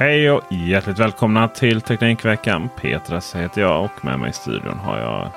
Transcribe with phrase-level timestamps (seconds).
[0.00, 2.68] Hej och hjärtligt välkomna till Teknikveckan.
[2.76, 5.30] Petras heter jag och med mig i studion har jag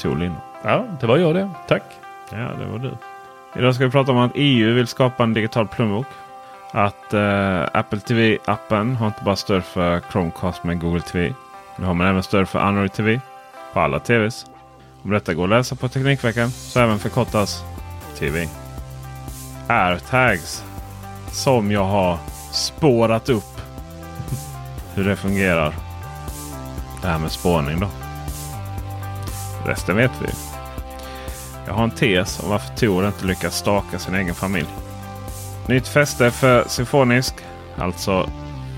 [0.00, 0.32] Tor
[0.64, 1.50] Ja, det var jag det.
[1.68, 1.82] Tack.
[2.30, 2.90] Ja, det var du.
[3.56, 6.06] Idag ska vi prata om att EU vill skapa en digital plånbok.
[6.70, 11.34] Att uh, Apple TV-appen har inte bara stöd för Chromecast med Google TV.
[11.76, 13.20] Nu har man även stöd för Android TV
[13.72, 14.46] på alla TVs.
[15.02, 17.64] Om detta går att läsa på Teknikveckan så även förkortas
[18.18, 18.48] TV.
[19.68, 20.64] AirTags
[21.32, 22.18] som jag har
[22.52, 23.59] spårat upp
[24.94, 25.74] hur det fungerar.
[27.02, 27.88] Det här med spårning då.
[29.66, 30.28] Resten vet vi.
[31.66, 34.68] Jag har en tes om varför Tor inte lyckas staka sin egen familj.
[35.66, 37.34] Nytt fäste för Symfonisk,
[37.78, 38.30] alltså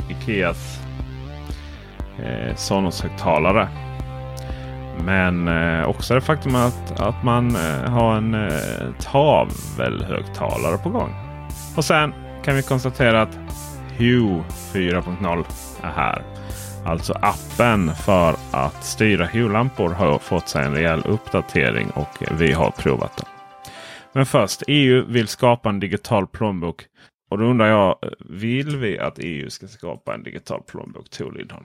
[0.09, 0.79] Ikeas
[2.19, 3.69] eh, Sonos-högtalare.
[5.05, 8.51] Men eh, också det faktum att, att man eh, har en eh,
[9.01, 11.15] tavelhögtalare på gång.
[11.77, 13.39] Och sen kan vi konstatera att
[13.99, 14.43] Hue
[14.75, 15.45] 4.0
[15.83, 16.23] är här.
[16.85, 22.71] Alltså appen för att styra Hue-lampor har fått sig en rejäl uppdatering och vi har
[22.71, 23.27] provat den.
[24.13, 26.85] Men först, EU vill skapa en digital plånbok.
[27.31, 27.97] Och då undrar jag,
[28.31, 31.11] vill vi att EU ska skapa en digital plånbok?
[31.11, 31.65] Tor Lindholm?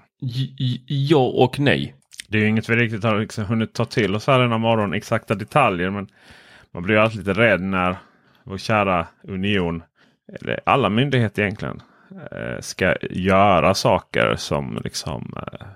[0.87, 1.95] Ja och nej.
[2.29, 4.93] Det är ju inget vi riktigt har liksom hunnit ta till oss här denna morgon,
[4.93, 5.89] exakta detaljer.
[5.89, 6.07] Men
[6.73, 7.95] man blir alltid lite rädd när
[8.43, 9.83] vår kära union,
[10.39, 15.67] eller alla myndigheter egentligen, Eh, ska göra saker som liksom eh,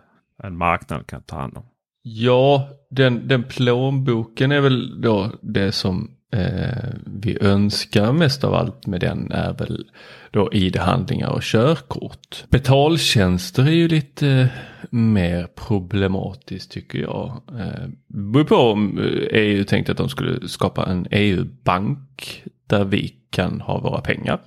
[0.44, 1.64] en marknad kan ta hand om.
[2.04, 8.88] Ja, den, den plånboken är väl då det som eh, vi önskar mest av allt
[8.88, 9.86] med den är väl
[10.32, 12.44] då ID-handlingar och körkort.
[12.50, 14.48] Betaltjänster är ju lite eh,
[14.90, 17.42] mer problematiskt tycker jag.
[17.60, 19.00] Eh, beror på om
[19.32, 24.40] EU tänkte att de skulle skapa en EU-bank där vi kan ha våra pengar.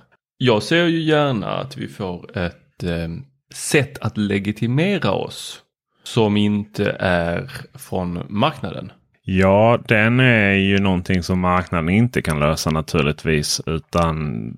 [0.45, 3.07] Jag ser ju gärna att vi får ett eh,
[3.53, 5.61] sätt att legitimera oss
[6.03, 8.91] som inte är från marknaden.
[9.23, 13.61] Ja, den är ju någonting som marknaden inte kan lösa naturligtvis.
[13.65, 14.51] Utan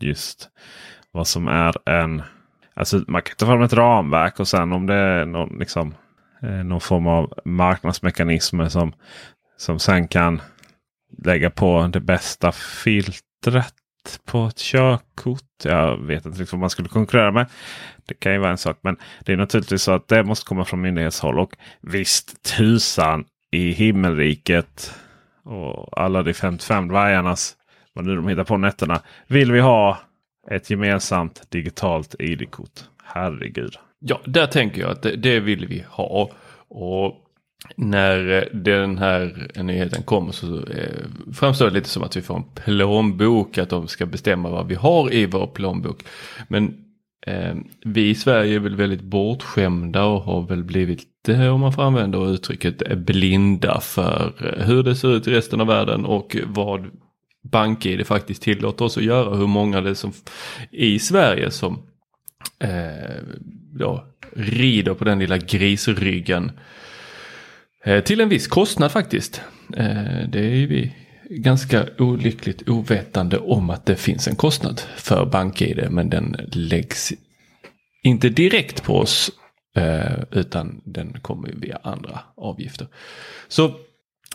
[0.00, 0.48] just
[1.12, 2.22] vad som är en...
[2.74, 5.94] Alltså man kan ta fram ett ramverk och sen om det är någon, liksom,
[6.42, 8.92] eh, någon form av marknadsmekanismer som,
[9.56, 10.40] som sen kan
[11.24, 13.74] lägga på det bästa filtret
[14.24, 15.64] på ett körkort.
[15.64, 17.46] Jag vet inte liksom vad man skulle konkurrera med.
[18.06, 18.78] Det kan ju vara en sak.
[18.80, 21.38] Men det är naturligtvis så att det måste komma från myndighetshåll.
[21.38, 24.94] Och visst tusan i himmelriket
[25.44, 27.56] och alla de 55 dvärgarnas,
[27.92, 29.98] vad nu de hittar på nätterna, vill vi ha
[30.50, 32.80] ett gemensamt digitalt ID-kort.
[33.04, 33.76] Herregud.
[33.98, 36.30] Ja, där tänker jag att det, det vill vi ha.
[36.68, 37.23] Och
[37.76, 41.04] när eh, den här nyheten kommer så eh,
[41.34, 44.74] framstår det lite som att vi får en plånbok, att de ska bestämma vad vi
[44.74, 46.02] har i vår plånbok.
[46.48, 46.74] Men
[47.26, 47.54] eh,
[47.84, 51.82] vi i Sverige är väl väldigt bortskämda och har väl blivit, eh, om man får
[51.82, 56.90] använda uttrycket, blinda för hur det ser ut i resten av världen och vad
[57.42, 59.36] BankID faktiskt tillåter oss att göra.
[59.36, 60.12] Hur många det är som
[60.70, 61.78] i Sverige som
[62.58, 63.22] eh,
[63.72, 64.04] då
[64.36, 66.50] rider på den lilla grisryggen
[67.84, 69.42] Eh, till en viss kostnad faktiskt.
[69.76, 70.94] Eh, det är vi
[71.30, 77.12] ganska olyckligt ovetande om att det finns en kostnad för BankID men den läggs
[78.02, 79.30] inte direkt på oss
[79.76, 82.86] eh, utan den kommer via andra avgifter.
[83.48, 83.74] Så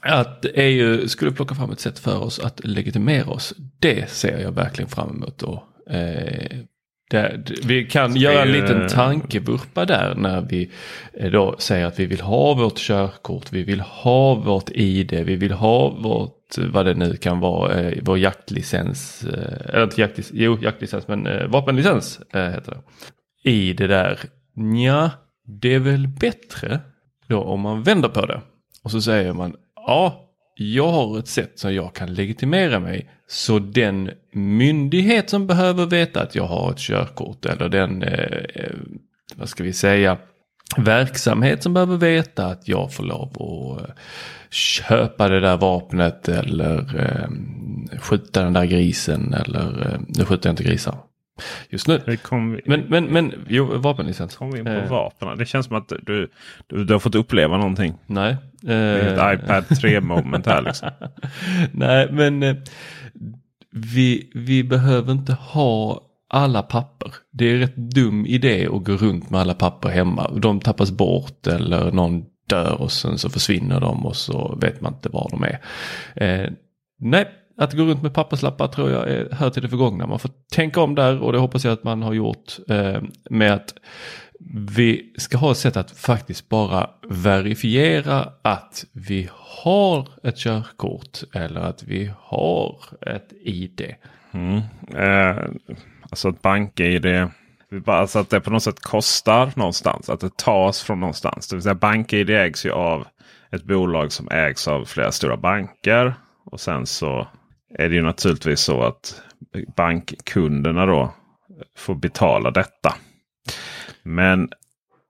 [0.02, 4.52] att EU skulle plocka fram ett sätt för oss att legitimera oss, det ser jag
[4.52, 5.38] verkligen fram emot.
[5.40, 5.64] Då.
[7.10, 10.72] Det, vi kan Ska göra en liten tankevurpa där när vi
[11.14, 15.36] eh, då säger att vi vill ha vårt körkort, vi vill ha vårt ID, vi
[15.36, 20.40] vill ha vårt, vad det nu kan vara, eh, vår jaktlicens, eh, eller inte jaktlicens,
[20.40, 22.82] jo jaktlicens men vapenlicens heter det.
[23.50, 24.20] I det där,
[24.86, 25.10] ja
[25.46, 26.80] det är väl bättre
[27.28, 28.42] då om man vänder på det
[28.84, 30.29] och så säger man ja
[30.62, 36.22] jag har ett sätt som jag kan legitimera mig så den myndighet som behöver veta
[36.22, 38.72] att jag har ett körkort eller den, eh, eh
[39.36, 40.18] vad ska vi säga,
[40.78, 43.96] verksamhet som behöver veta att jag får lov att eh,
[44.50, 47.30] köpa det där vapnet eller eh,
[48.00, 50.98] skjuta den där grisen eller, eh, nu skjuter jag inte grisar
[51.70, 52.02] just nu.
[52.06, 52.18] Vi
[52.66, 54.36] Men, men, men jo, vapenlicens.
[54.36, 55.38] kom vi in på Eh, vapen.
[55.38, 56.30] Det känns som att du,
[56.68, 57.94] du, du har fått uppleva någonting.
[58.06, 58.38] Nej.
[58.68, 60.90] Eh, ett iPad 3 moment här liksom.
[61.72, 62.56] Nej, men eh,
[63.72, 67.14] vi, vi behöver inte ha alla papper.
[67.32, 70.32] Det är rätt dum idé att gå runt med alla papper hemma.
[70.36, 74.94] De tappas bort eller någon dör och sen så försvinner de och så vet man
[74.94, 75.60] inte var de är.
[76.16, 76.52] Eh,
[77.00, 77.28] nej,
[77.60, 80.08] att gå runt med papperslappar tror jag är, hör till det förgångna.
[80.08, 83.54] Man får tänka om där och det hoppas jag att man har gjort eh, med
[83.54, 83.74] att
[84.54, 91.62] vi ska ha ett sätt att faktiskt bara verifiera att vi har ett körkort eller
[91.62, 93.96] att vi har ett ID.
[94.32, 94.62] Mm.
[94.96, 95.44] Eh,
[96.02, 97.30] alltså ett bank-id.
[97.86, 100.10] Alltså att det på något sätt kostar någonstans.
[100.10, 101.48] Att det tas från någonstans.
[101.48, 103.08] Det vill säga bank-id ägs ju av
[103.52, 106.14] ett bolag som ägs av flera stora banker.
[106.46, 107.28] Och sen så
[107.70, 109.22] är det ju naturligtvis så att
[109.76, 111.14] bankkunderna då
[111.78, 112.96] får betala detta.
[114.04, 114.50] Men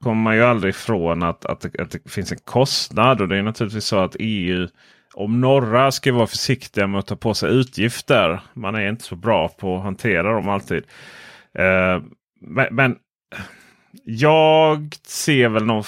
[0.04, 3.22] kommer man ju aldrig ifrån att, att, det, att det finns en kostnad.
[3.22, 4.68] Och det är naturligtvis så att EU
[5.14, 8.42] om några ska vara försiktiga med att ta på sig utgifter.
[8.54, 10.84] Man är inte så bra på att hantera dem alltid.
[11.54, 12.02] Eh,
[12.42, 12.96] men, men
[14.04, 15.84] jag ser väl någon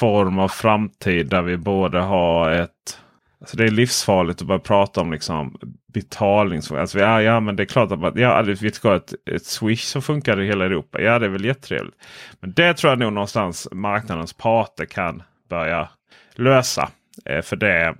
[0.00, 3.00] form av framtid där vi både har ett
[3.40, 5.58] Alltså det är livsfarligt att börja prata om liksom
[5.92, 6.72] betalnings...
[6.72, 9.44] Alltså, ja, ja, men det är klart att man, ja, vi ska ha ett, ett
[9.44, 11.00] Swish som funkar i hela Europa.
[11.00, 11.94] Ja, det är väl jättetrevligt.
[12.40, 15.88] Men det tror jag nog någonstans marknadens parter kan börja
[16.34, 16.90] lösa.
[17.24, 17.94] Eh, för det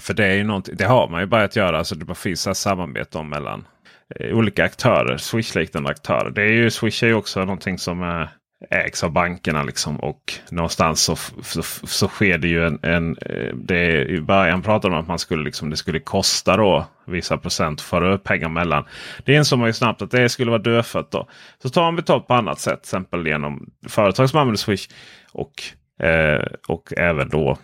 [0.00, 1.78] för det är ju någonting, det har man ju börjat göra.
[1.78, 3.66] Alltså det finns ett samarbete om mellan
[4.14, 5.16] eh, olika aktörer.
[5.16, 6.30] Swish-liknande aktörer.
[6.30, 8.28] Det är ju, Swish är ju också någonting som eh,
[8.70, 9.62] ägs av bankerna.
[9.62, 12.78] Liksom, och någonstans så, så, så sker det ju en...
[12.82, 16.56] en eh, det I början pratade man om att man skulle, liksom, det skulle kosta
[16.56, 18.84] då vissa procent för att upp pengar mellan.
[19.24, 21.10] Det insåg man ju snabbt att det skulle vara dödfött.
[21.10, 21.28] Då.
[21.62, 22.82] Så tar man betalt på annat sätt.
[22.82, 24.88] Till exempel genom företag som använder Swish.
[25.32, 25.62] Och,
[26.06, 27.58] eh, och även då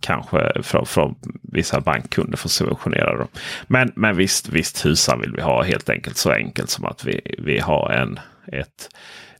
[0.00, 3.28] kanske från, från vissa bankkunder får subventionera dem.
[3.66, 7.36] Men, men visst, visst husan vill vi ha helt enkelt så enkelt som att vi,
[7.38, 8.88] vi har en, ett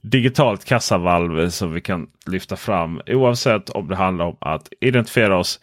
[0.04, 5.60] digitalt kassavalv som vi kan lyfta fram oavsett om det handlar om att identifiera oss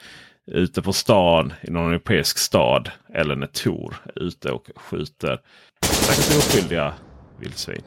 [0.51, 5.39] ute på stan i någon europeisk stad eller när Tor är ute och skjuter
[5.85, 6.93] säkert oskyldiga
[7.39, 7.81] vildsvin.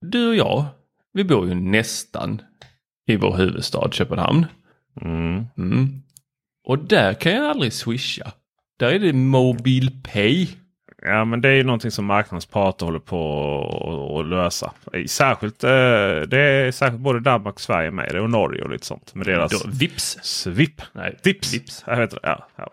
[0.00, 0.64] Du och jag,
[1.12, 2.42] vi bor ju nästan
[3.06, 4.46] i vår huvudstad Köpenhamn.
[5.00, 5.44] Mm.
[5.56, 6.02] Mm.
[6.68, 8.32] Och där kan jag aldrig swisha.
[8.78, 10.48] Där är det Mobilpay.
[11.06, 14.72] Ja men det är ju någonting som marknadens parter håller på att lösa.
[15.06, 15.70] Särskilt, eh,
[16.28, 19.14] det är särskilt både Danmark och Sverige med det och Norge och lite sånt.
[19.14, 20.18] Med deras Då, vips.
[20.22, 20.82] Svip.
[20.92, 21.54] Nej, Vips.
[21.54, 21.84] Vips.
[21.86, 22.70] Jag vet, ja, ja.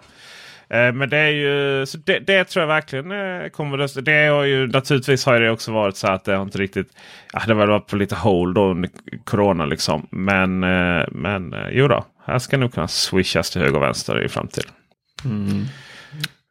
[0.77, 4.01] Eh, Men det är ju så det, det tror jag verkligen eh, kommer lösa.
[4.01, 6.87] Det har ju naturligtvis har det också varit så att det har inte riktigt.
[7.33, 8.89] Ja, det har varit på lite hold då under
[9.23, 10.07] corona liksom.
[10.11, 14.29] Men, eh, men jo då, här ska nog kunna swishas till höger och vänster i
[14.29, 14.71] framtiden.
[15.25, 15.65] Mm.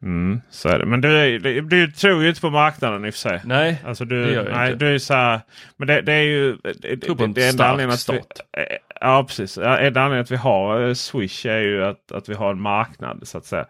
[0.03, 0.87] Mm, så är det.
[0.87, 3.41] Men du, du, du tror ju inte på marknaden i och för sig.
[3.45, 4.85] Nej, Alltså Det du, gör jag nej, inte.
[4.85, 5.41] du är så här,
[5.77, 6.57] men det, det är ju...
[6.81, 8.41] Det, tror på en det stark anledningen att vi, stat.
[8.57, 9.59] eh, Ja precis.
[9.59, 13.21] Enda anledningen att vi har eh, Swish är ju att, att vi har en marknad
[13.23, 13.67] så att säga.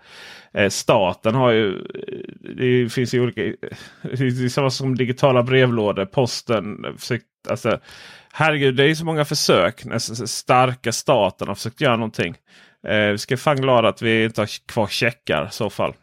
[0.55, 1.75] Eh, Staten har ju...
[1.77, 3.41] eh, Det finns ju olika...
[4.03, 6.05] Det är samma som digitala brevlådor.
[6.05, 6.85] Posten.
[6.85, 6.91] eh,
[7.51, 7.79] alltså,
[8.33, 9.83] herregud, det är ju så många försök.
[9.93, 12.35] S- starka staten har försökt göra någonting.
[12.89, 15.95] Eh, vi ska fan glada att vi inte har kvar checkar i så fall.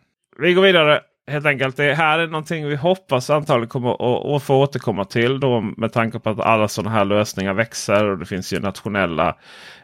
[0.42, 1.02] Vi går vidare.
[1.28, 1.78] Helt enkelt.
[1.78, 5.40] Det här är någonting vi hoppas antagligen kommer att, få återkomma till.
[5.40, 8.06] Då, med tanke på att alla sådana här lösningar växer.
[8.06, 9.36] Och det finns ju nationella.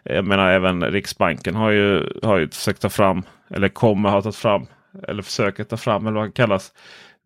[0.04, 3.24] Jag menar även Riksbanken har ju, har ju försökt ta fram.
[3.50, 4.66] Eller kommer ha tagit fram.
[5.08, 6.08] Eller försöker ta fram.
[6.08, 6.74] Eller vad det kallas.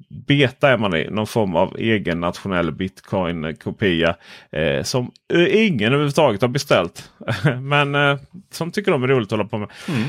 [0.10, 1.10] Beta är man i.
[1.12, 4.16] Någon form av egen nationell bitcoin-kopia.
[4.52, 7.12] Eh, som eh, ingen överhuvudtaget har beställt.
[7.62, 8.18] Men eh,
[8.52, 9.70] som tycker de är roligt att hålla på med.
[9.88, 10.04] Mm.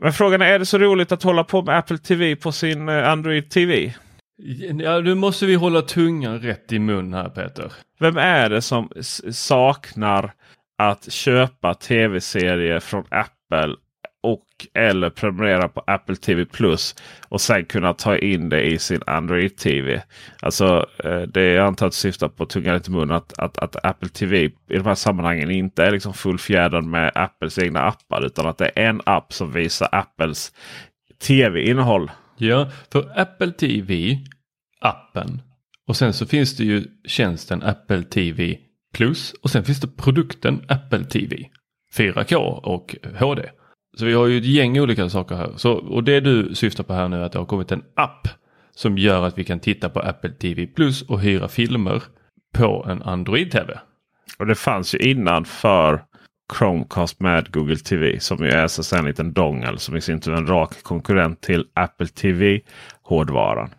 [0.00, 2.88] Men frågan är, är det så roligt att hålla på med Apple TV på sin
[2.88, 3.94] eh, Android TV?
[4.78, 7.72] ja, nu måste vi hålla tungan rätt i mun här Peter.
[8.00, 8.90] Vem är det som
[9.30, 10.32] saknar
[10.78, 13.74] att köpa tv-serier från Apple
[14.22, 16.94] och eller prenumerera på Apple TV Plus
[17.28, 20.02] och sen kunna ta in det i sin Android TV.
[20.42, 23.16] Alltså eh, det jag antar att syftar på tungan rätt i munnen.
[23.16, 27.58] att, att, att Apple TV i de här sammanhangen inte är liksom fullfjädrad med Apples
[27.58, 30.52] egna appar utan att det är en app som visar Apples
[31.26, 32.10] tv-innehåll.
[32.36, 34.18] Ja, för Apple TV,
[34.80, 35.42] appen.
[35.86, 38.58] Och sen så finns det ju tjänsten Apple TV
[38.94, 39.32] Plus.
[39.42, 41.36] Och sen finns det produkten Apple TV.
[41.96, 43.50] 4K och HD.
[43.98, 45.52] Så vi har ju ett gäng olika saker här.
[45.56, 48.28] Så, och det du syftar på här nu är att det har kommit en app
[48.74, 52.02] som gör att vi kan titta på Apple TV Plus och hyra filmer
[52.54, 53.78] på en Android-TV.
[54.38, 56.04] Och det fanns ju innan för
[56.58, 60.32] Chromecast med Google TV som ju är så en liten dongel som i sin tur
[60.32, 63.70] är en rak konkurrent till Apple TV-hårdvaran.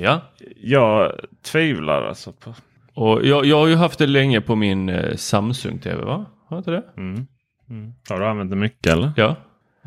[0.00, 0.20] Ja.
[0.56, 1.12] Jag
[1.52, 2.54] tvivlar alltså på...
[2.94, 6.26] Och jag, jag har ju haft det länge på min eh, Samsung TV va?
[6.46, 6.84] Har jag inte det?
[6.96, 7.26] Mm.
[7.70, 7.92] Mm.
[8.08, 9.12] Har du använt det mycket eller?
[9.16, 9.36] Ja.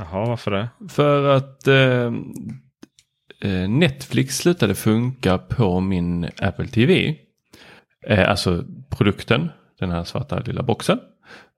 [0.02, 0.70] Jaha, varför det?
[0.90, 2.14] För att eh,
[3.52, 7.16] eh, Netflix slutade funka på min Apple TV.
[8.08, 11.00] Eh, alltså produkten, den här svarta lilla boxen.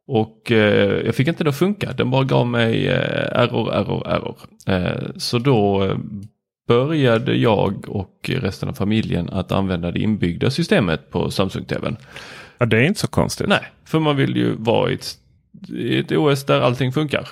[0.08, 1.94] Och eh, jag fick inte det att funka.
[1.94, 4.38] Den bara gav mig eh, error, error, error.
[4.68, 5.98] Eh, så då eh,
[6.68, 11.98] började jag och resten av familjen att använda det inbyggda systemet på Samsung-TVn.
[12.58, 13.48] Ja, det är inte så konstigt.
[13.48, 15.18] Nej, för man vill ju vara i ett,
[15.70, 17.30] i ett OS där allting funkar.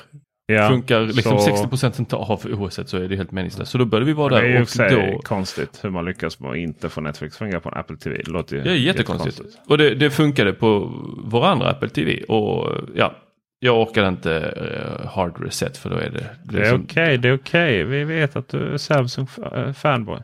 [0.51, 3.72] Ja, funkar liksom så- 60 procent inte av OS så är det helt meningslöst.
[3.72, 5.20] Så då började vi vara Det är där ju och sig då...
[5.20, 8.22] konstigt hur man lyckas med att inte få Netflix fungera på en Apple TV.
[8.25, 9.41] Det låter ju Det är jättekonstigt.
[9.67, 10.91] Och det, det funkade på
[11.24, 12.24] vår andra Apple TV.
[12.24, 13.13] Och ja,
[13.60, 16.25] jag orkade inte eh, hard reset för då är det...
[16.43, 17.84] Det är liksom- okej, det är okej.
[17.84, 20.20] Vi vet att du är Samsung eh, fanboy.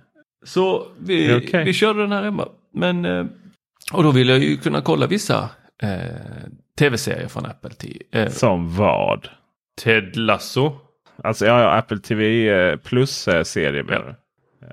[0.45, 1.63] Så vi, Det okej.
[1.65, 2.47] vi körde den här hemma.
[2.73, 3.25] Men, eh,
[3.93, 5.49] och då ville jag ju kunna kolla vissa
[5.83, 5.89] eh,
[6.79, 8.29] tv-serier från Apple TV.
[8.29, 9.27] Som vad?
[9.83, 10.73] Ted Lasso.
[11.23, 14.15] Alltså ja, ja Apple TV eh, Plus-serie menar Ja.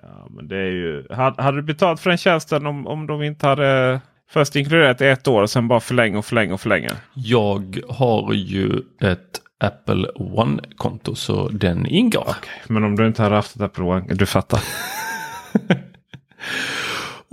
[0.02, 1.06] Ja, men det är ju...
[1.10, 5.06] Hade, hade du betalt för den tjänsten om, om de inte hade först inkluderat i
[5.06, 6.90] ett år och sen bara förlänga och förlänga och förlänga?
[7.14, 12.36] Jag har ju ett Apple One-konto så den ingår.
[12.66, 14.60] Men om du inte hade haft ett Apple One, du fattar.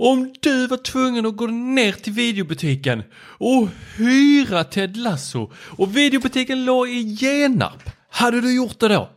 [0.04, 3.02] Om du var tvungen att gå ner till videobutiken
[3.38, 3.68] och
[3.98, 7.90] hyra Ted Lasso och videobutiken låg i Genarp.
[8.10, 9.10] Hade du gjort det då?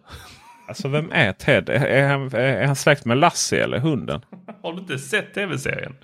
[0.68, 1.70] Alltså vem är Ted?
[1.70, 4.22] Är, han, är han släkt med Lassie eller hunden?
[4.64, 5.96] Har du inte sett tv-serien?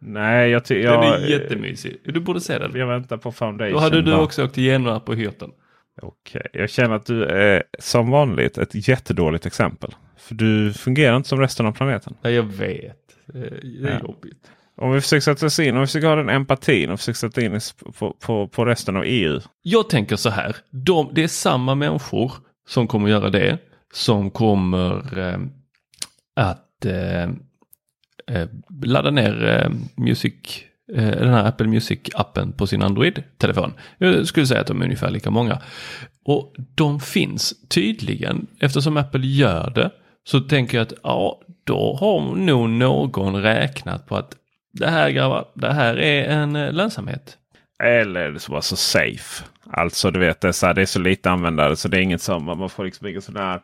[0.00, 1.96] Nej, jag, ty- Den är jättemysig.
[2.04, 2.72] Du borde se den.
[2.74, 3.72] jag väntar på Foundation.
[3.72, 5.50] Då hade du också åkt till Genarp och hyrt den.
[6.02, 9.94] Okej, jag känner att du är som vanligt ett jättedåligt exempel.
[10.18, 12.14] För du fungerar inte som resten av planeten.
[12.22, 12.99] Nej, jag vet.
[13.32, 14.00] Det är Ja.
[14.00, 14.50] jobbigt.
[14.76, 17.40] Om vi försöker sätta oss in, om vi försöker ha den empatin och försöker sätta
[17.42, 19.40] in oss på, på, på resten av EU.
[19.62, 20.56] Jag tänker så här.
[20.70, 22.32] De, det är samma människor
[22.68, 23.58] som kommer göra det.
[23.94, 25.38] Som kommer eh,
[26.36, 27.22] att eh,
[28.36, 28.48] eh,
[28.84, 29.70] ladda ner eh,
[30.04, 30.34] Music,
[30.94, 33.72] eh, den här Apple Music-appen på sin Android-telefon.
[33.98, 35.58] Jag skulle säga att de är ungefär lika många.
[36.24, 39.90] Och de finns tydligen, eftersom Apple gör det,
[40.24, 44.36] så tänker jag att ja, då har nog någon räknat på att
[44.72, 47.36] det här grabbar, det här är en eh, lönsamhet.
[47.82, 49.44] Eller det så var så safe.
[49.72, 52.02] Alltså du vet det är så, här, det är så lite användare så det är
[52.02, 53.60] inget som man får liksom ingen sån här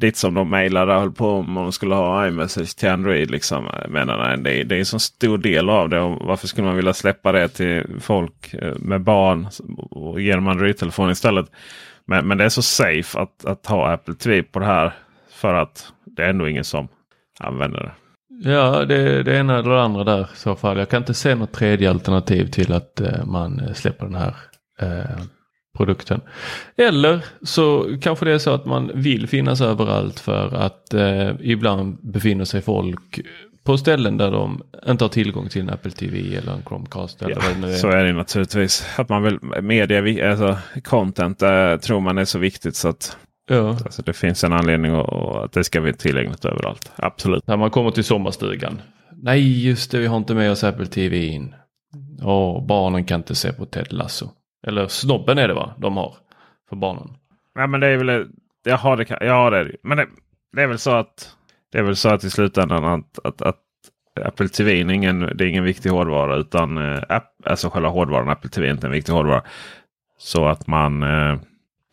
[0.00, 3.30] eh, som de mejlade och höll på om man skulle ha iMessage till Android.
[3.30, 3.68] Liksom.
[3.88, 6.00] Menar, nej, det, är, det är en så stor del av det.
[6.00, 9.48] Och varför skulle man vilja släppa det till folk eh, med barn
[9.90, 11.46] och ge dem Android-telefon istället?
[12.06, 14.92] Men, men det är så safe att, att ha Apple TV på det här.
[15.30, 16.88] För att det är ändå ingen som
[17.44, 17.92] använder det.
[18.50, 20.78] Ja, det, det ena eller det andra där i så fall.
[20.78, 24.34] Jag kan inte se något tredje alternativ till att eh, man eh, släpper den här
[24.80, 25.24] eh,
[25.76, 26.20] produkten.
[26.76, 31.98] Eller så kanske det är så att man vill finnas överallt för att eh, ibland
[32.12, 33.20] befinner sig folk
[33.64, 37.22] på ställen där de inte har tillgång till en Apple TV eller en Chromecast.
[37.22, 37.76] Eller vad det nu är.
[37.76, 38.86] Så är det naturligtvis.
[38.96, 43.68] Att man vill media, alltså content eh, tror man är så viktigt så att Ja.
[43.68, 46.92] alltså, det finns en anledning att det ska bli tillgängligt överallt.
[46.96, 47.46] Absolut.
[47.46, 48.80] När man kommer till sommarstugan.
[49.12, 51.54] Nej, just det, vi har inte med oss Apple TV in.
[52.22, 54.28] Åh, barnen kan inte se på Ted Lasso.
[54.66, 56.14] Eller snobben är det va, de har.
[56.68, 57.08] För barnen.
[57.54, 58.28] Ja, men det är väl,
[58.64, 59.76] jaha, det kan, ja, det är det.
[59.82, 60.06] Men det,
[60.52, 61.36] det är väl så att
[61.72, 63.60] det är väl så att i slutändan att, att, att
[64.20, 66.36] Apple TV är ingen, det är ingen viktig hårdvara.
[66.36, 69.42] Utan eh, app, alltså själva hårdvaran Apple TV är inte en viktig hårdvara.
[70.18, 71.38] Så att man eh,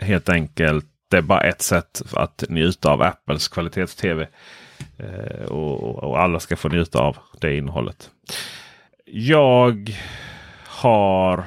[0.01, 4.27] helt enkelt, det är bara ett sätt att njuta av Apples kvalitets-TV.
[4.97, 8.09] Eh, och, och alla ska få njuta av det innehållet.
[9.05, 9.95] Jag
[10.65, 11.45] har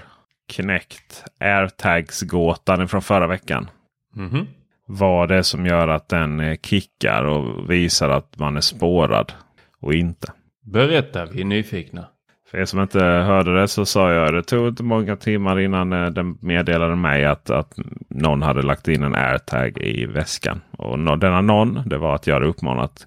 [0.49, 3.71] knäckt AirTags-gåtan från förra veckan.
[4.15, 4.47] Mhm.
[4.87, 9.33] Vad det är som gör att den eh, kickar och visar att man är spårad
[9.81, 10.33] och inte.
[10.63, 12.07] Berätta, vi är nyfikna.
[12.55, 15.93] För er som inte hörde det så sa jag det tog inte många timmar innan
[15.93, 17.75] eh, den meddelade mig att, att
[18.09, 20.61] någon hade lagt in en airtag i väskan.
[20.71, 23.07] Och denna någon, det var att jag hade uppmanat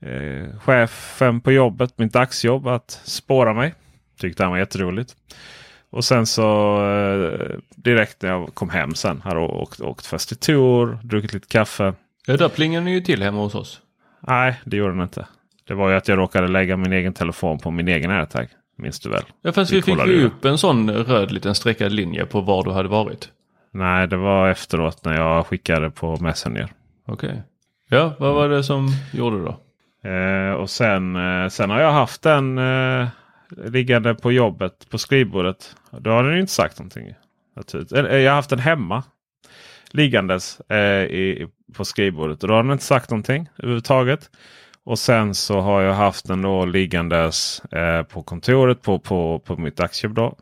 [0.00, 3.74] eh, chefen på jobbet, mitt dagsjobb, att spåra mig.
[4.20, 5.16] Tyckte han var jätteroligt.
[5.90, 10.28] Och sen så eh, direkt när jag kom hem sen, hade jag åkt, åkt först
[10.28, 11.94] till Tor, druckit lite kaffe.
[12.26, 13.80] Ja, där plingade ni ju till hemma hos oss.
[14.20, 15.26] Nej, det gjorde den inte.
[15.68, 18.48] Det var ju att jag råkade lägga min egen telefon på min egen AirTag.
[18.78, 19.22] Minns du väl?
[19.42, 22.64] Ja fast Vi vi, fick ju upp en sån röd liten streckad linje på var
[22.64, 23.28] du hade varit.
[23.72, 26.68] Nej, det var efteråt när jag skickade på Messenger.
[27.06, 27.42] Okej.
[27.88, 29.60] Ja, vad var det som gjorde då?
[30.10, 33.08] Eh, och sen, eh, sen har jag haft den eh,
[33.50, 35.76] liggande på jobbet på skrivbordet.
[35.90, 37.08] Då har den inte sagt någonting.
[37.94, 39.02] Eh, Jag har haft den hemma.
[39.90, 41.46] Liggandes eh, i,
[41.76, 42.42] på skrivbordet.
[42.42, 44.30] Och då har den inte sagt någonting överhuvudtaget.
[44.88, 49.56] Och sen så har jag haft den då liggandes eh, på kontoret på, på, på
[49.56, 50.36] mitt aktiebolag.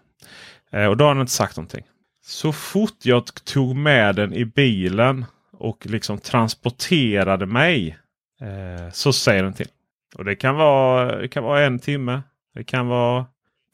[0.73, 1.85] Eh, och då har den inte sagt någonting.
[2.27, 7.99] Så fort jag tog med den i bilen och liksom transporterade mig
[8.41, 9.69] eh, så säger den till.
[10.15, 12.23] Och det kan, vara, det kan vara en timme.
[12.55, 13.27] Det kan vara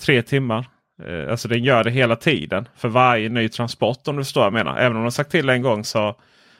[0.02, 0.66] tre timmar.
[1.02, 2.68] Eh, alltså den gör det hela tiden.
[2.76, 4.78] För varje ny transport om du förstår vad jag menar.
[4.78, 6.16] Även om de sagt till en gång så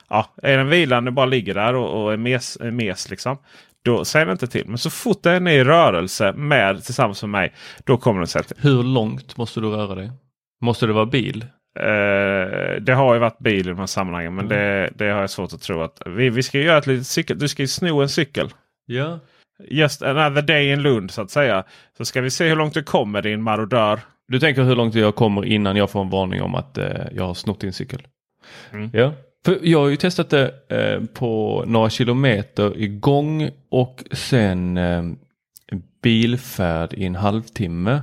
[0.09, 3.39] ja, är den vilande bara ligger där och, och är mes, är mes liksom.
[3.85, 4.69] Då säger den inte till.
[4.69, 7.53] Men så fort den är i rörelse med tillsammans med mig.
[7.85, 8.57] Då kommer den säga till.
[8.61, 10.11] Hur långt måste du röra dig?
[10.61, 11.45] Måste det vara bil?
[11.79, 14.35] Eh, det har ju varit bil i de här sammanhangen.
[14.35, 16.03] Men det, det har jag svårt att tro att.
[16.07, 17.39] Vi, vi ska göra ett litet cykel.
[17.39, 18.51] Du ska ju sno en cykel.
[18.87, 19.19] Ja.
[19.69, 21.65] Just another day in Lund så att säga.
[21.97, 24.01] Så ska vi se hur långt du kommer din marodör.
[24.29, 27.25] Du tänker hur långt jag kommer innan jag får en varning om att eh, jag
[27.25, 28.07] har snott din cykel?
[28.73, 28.91] Mm.
[28.93, 29.13] Ja.
[29.45, 35.03] För jag har ju testat det eh, på några kilometer igång och sen eh,
[36.03, 38.03] bilfärd i en halvtimme.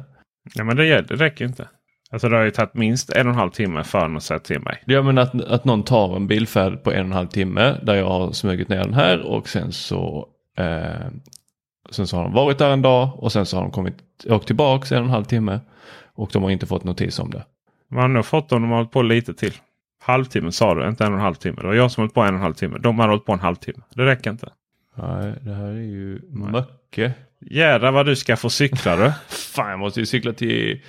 [0.55, 1.67] Ja, men det, gäller- det räcker inte.
[2.11, 4.39] Alltså det har ju tagit minst en och en halv timme för den att säga
[4.39, 4.83] till mig.
[4.85, 7.95] Ja men att, att någon tar en bilfärd på en och en halv timme där
[7.95, 10.27] jag har smugit ner den här och sen så
[10.57, 11.07] eh,
[11.91, 13.95] Sen så har de varit där en dag och sen så har de kommit,
[14.29, 15.59] åkt tillbaks en och en halv timme.
[16.13, 17.45] Och de har inte fått notis om det.
[17.91, 19.53] Man har nog fått dem de har hållit på lite till.
[20.01, 21.57] Halvtimme sa du, inte en och en halv timme.
[21.61, 22.77] Det var jag som hållit på en och en halv timme.
[22.79, 23.83] De har hållit på en halvtimme.
[23.95, 24.49] Det räcker inte.
[24.95, 27.15] Nej, det här är ju mycket.
[27.41, 29.11] Jädrar vad du ska få cykla du.
[29.55, 30.81] Fan, jag måste ju cykla till,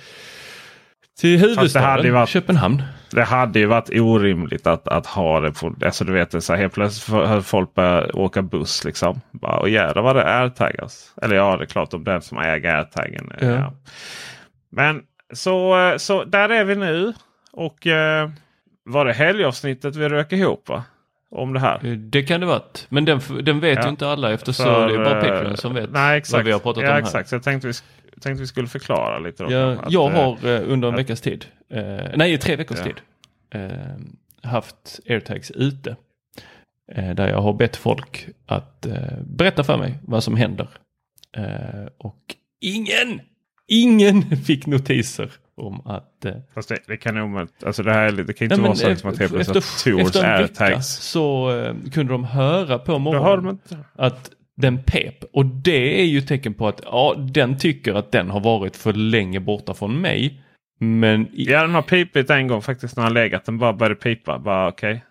[1.19, 2.83] till huvudstaden, varit- Köpenhamn.
[3.11, 5.75] Det hade ju varit orimligt att, att ha det på...
[5.85, 9.21] Alltså du vet, det så här, helt plötsligt har folk börjar åka buss liksom.
[9.31, 11.13] Bara, och jädrar vad det är airtagas.
[11.21, 13.31] Eller ja, det är klart om den som äger airtagen.
[13.39, 13.47] Ja.
[13.47, 13.73] Ja.
[14.71, 15.01] Men
[15.33, 17.13] så, så där är vi nu.
[17.51, 18.29] Och eh,
[18.85, 20.83] var det helgavsnittet vi rök ihop va?
[21.35, 21.85] Om det här.
[21.85, 22.85] Eh, Det kan det varit.
[22.89, 23.83] Men den, den vet Ja.
[23.83, 26.33] ju inte alla eftersom För, det är bara eh, Patreon som vet nej, exakt.
[26.33, 27.01] vad vi har pratat ja, om här.
[27.01, 27.29] exakt.
[27.29, 27.73] Så jag tänkte vi,
[28.21, 29.43] tänkte vi skulle förklara lite.
[29.43, 31.81] Då, Ja, att, jag eh, har under en att- veckas tid, eh,
[32.15, 32.83] nej tre veckors Ja.
[32.83, 32.95] tid,
[33.49, 35.95] eh, haft airtags ute.
[36.91, 38.85] Eh, där jag har bett folk att
[39.25, 40.67] berätta för mig vad som händer.
[41.97, 43.21] Och ingen,
[43.67, 48.33] ingen fick notiser om att eh, Fast det, det kan nog alltså det här det
[48.33, 50.87] kan inte Nej, vara så att helt efter, plötsligt Tours airtags.
[50.87, 53.59] så eh, kunde de höra på morgonen
[53.95, 58.29] att den pep och det är ju tecken på att ja, den tycker att den
[58.29, 60.41] har varit för länge borta från mig.
[60.79, 63.45] Men i, Ja, den har pipit en gång faktiskt när han legat.
[63.45, 64.39] Den bara började pipa.
[64.39, 65.03] Bara okej.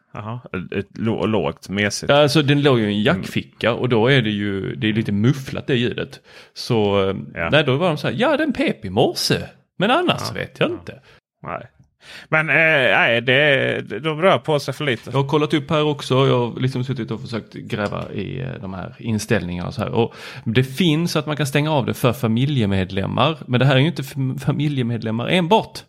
[0.78, 2.10] Ett lå- lågt, mesigt.
[2.12, 5.12] alltså den låg ju i en jackficka och då är det ju det är lite
[5.12, 6.20] mufflat det ljudet.
[6.54, 7.48] Så eh, Ja.
[7.52, 9.34] nej, då var de så här, ja den pep i morse.
[9.80, 11.00] Men annars vet jag inte.
[11.42, 11.66] Nej.
[12.28, 12.54] Men eh,
[12.96, 15.10] nej, det, de rör på sig för lite.
[15.10, 16.14] Jag har kollat upp här också.
[16.26, 19.90] Jag har liksom suttit och försökt gräva i eh, de här inställningarna och så här.
[19.90, 20.14] Och
[20.44, 23.38] det finns att man kan stänga av det för familjemedlemmar.
[23.46, 25.84] Men det här är ju inte fam- familjemedlemmar enbart.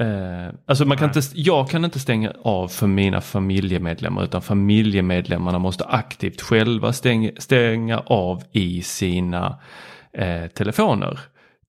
[0.00, 1.16] Eh, alltså man kan Nej.
[1.24, 7.30] inte, jag kan inte stänga av för mina familjemedlemmar utan familjemedlemmarna måste aktivt själva stänga,
[7.38, 9.58] stänga av i sina
[10.12, 11.18] eh, telefoner.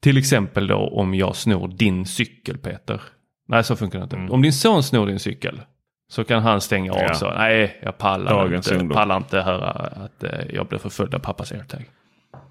[0.03, 3.01] Till exempel då om jag snor din cykel Peter.
[3.47, 4.15] Nej så funkar det inte.
[4.15, 4.31] Mm.
[4.31, 5.61] Om din son snor din cykel
[6.09, 7.13] så kan han stänga av Ja.
[7.13, 7.31] så.
[7.33, 8.95] Nej jag pallar Dagens inte, ungdom.
[8.95, 11.85] pallar inte höra att eh, jag blir förföljd av pappas airtag.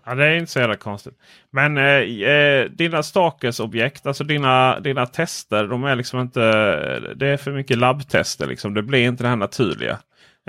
[0.07, 1.15] Ja, det är inte så jävla konstigt.
[1.53, 6.41] Men eh, eh, dina stalkersobjekt, alltså dina, dina tester, de är liksom inte...
[7.17, 8.75] Det är för mycket labbtester liksom.
[8.75, 9.99] Det blir inte det här naturliga.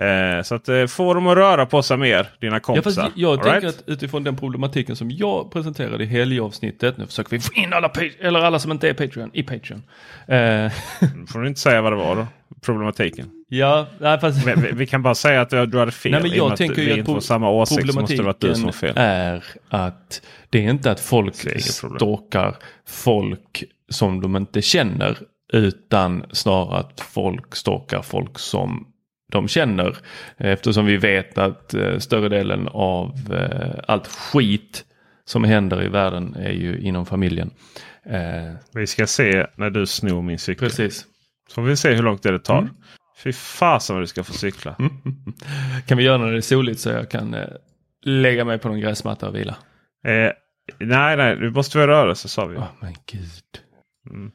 [0.01, 3.03] Eh, så att eh, få dem att röra på sig mer, dina Ja, kompisar.
[3.03, 3.79] fast jag All tänker right?
[3.79, 6.97] att utifrån den problematiken som jag presenterade i helgavsnittet.
[6.97, 9.83] Nu försöker vi få in alla, eller alla som inte är Patreon i Patreon.
[10.27, 10.71] Eh,
[11.31, 12.27] får du inte säga vad det var då?
[12.62, 13.29] Problematiken.
[13.49, 16.12] ja, nej, fast Men vi, vi kan bara säga att du, hade fel.
[16.12, 18.36] Nej, men jag att tänker vi att inte får samma åsikt så måste det vara
[18.39, 18.93] du som fel.
[18.97, 21.36] är att det är inte att folk
[21.95, 22.55] stalkar
[22.88, 25.17] folk som de inte känner.
[25.53, 28.88] Utan snarare att folk stalkar folk som
[29.31, 29.97] de känner.
[30.37, 34.85] Eftersom vi vet att eh, större delen av eh, allt skit
[35.25, 37.51] som händer i världen är ju inom familjen.
[38.05, 40.67] Eh, Vi ska se när du snor min cykel.
[40.69, 41.05] precis.
[41.47, 42.57] Så får vi se hur långt det tar.
[42.59, 42.73] Mm.
[43.23, 44.75] Fy fasen vad du ska få cykla.
[45.85, 47.47] Kan vi göra när det är soligt så jag kan eh,
[48.03, 49.55] lägga mig på någon gräsmatta och vila.
[50.05, 50.31] Eh,
[50.79, 52.57] nej, nej, du måste vara i rörelse sa vi.
[52.57, 53.23] Oh, men gud.
[54.11, 54.31] Eh,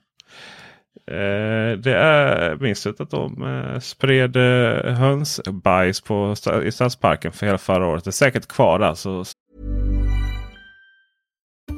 [1.07, 6.35] Eh, det är minst att de eh, spred eh, hönsbajs på,
[6.65, 8.05] i stadsparken för hela förra året.
[8.05, 8.95] Det är säkert kvar där.
[8.95, 9.25] Så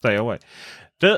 [0.00, 0.38] Stay away.
[0.98, 1.10] Du,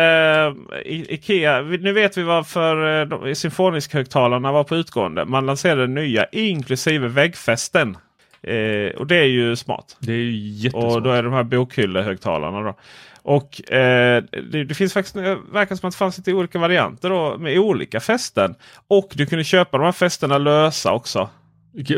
[0.00, 5.24] eh, Ikea, nu vet vi varför eh, symfonisk-högtalarna var på utgående.
[5.24, 7.96] Man lanserade nya inklusive väggfästen.
[8.42, 9.96] Eh, och det är ju smart.
[9.98, 10.84] Det är ju jättesmart.
[10.84, 12.60] Och då är det de här bokhyllehögtalarna.
[12.60, 12.74] Då.
[13.22, 17.10] Och eh, det, det finns faktiskt, det verkar som att det fanns lite olika varianter
[17.10, 18.54] då, med olika fästen.
[18.88, 21.28] Och du kunde köpa de här fästena lösa också.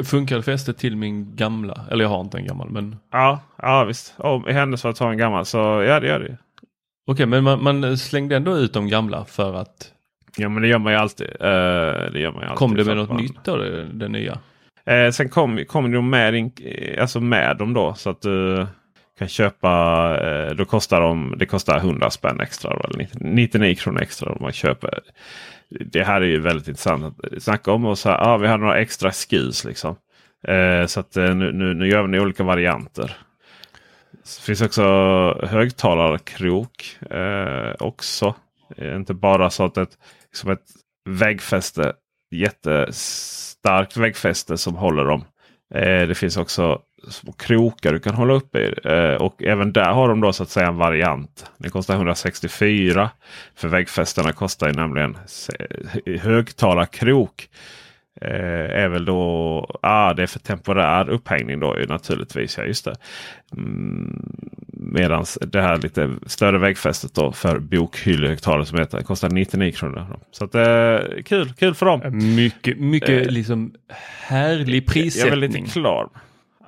[0.04, 1.80] Funkar fästet till min gamla?
[1.90, 4.14] Eller jag har inte en gammal men Ja, ja visst.
[4.18, 6.36] Om, I för att ha en gammal så ja det gör det.
[7.06, 9.92] Okej men man, man slängde ändå ut de gamla för att
[10.36, 11.26] Ja men det gör man ju alltid.
[11.26, 14.38] Eh, det gör man alltid kom det med något man- nytt av det, det nya?
[14.86, 18.66] Eh, sen kom, kom de med, eh, alltså med dem då så att du
[19.18, 19.70] kan köpa.
[20.26, 22.70] Eh, då kostar de, det kostar 100 spänn extra.
[22.70, 25.00] Då, eller 99 kronor extra om man köper.
[25.68, 27.04] Det här är ju väldigt intressant.
[27.04, 29.96] att Snacka om och så här, ah, vi har några extra skis liksom.
[30.48, 33.16] Eh, så att eh, nu, nu, nu gör vi olika varianter.
[34.22, 34.82] Det finns också
[35.46, 38.34] högtalarkrok eh, också.
[38.76, 39.98] Eh, inte bara så att ett,
[40.32, 40.64] som ett
[41.08, 41.92] väggfäste.
[42.34, 45.24] Jättestarkt väggfäste som håller dem.
[45.74, 48.74] Eh, det finns också små krokar du kan hålla uppe i.
[48.84, 51.46] Eh, och även där har de då så att säga en variant.
[51.58, 53.10] Den kostar 164.
[53.56, 55.16] För väggfästena kostar ju nämligen
[56.20, 57.48] högtalarkrok.
[58.20, 62.58] Eh, är väl då, ah, det är för temporär upphängning då ju naturligtvis.
[62.58, 62.94] Ja, just det.
[63.56, 64.22] Mm,
[64.84, 70.06] Medan det här lite större väggfästet då för bokhyllehögtalare som heter kostar 99 kronor.
[70.30, 72.00] Så att, eh, kul, kul för dem.
[72.36, 73.74] Mycket, mycket Eh, liksom
[74.20, 75.30] härlig Jag är prissättning.
[75.30, 76.08] väl lite klar.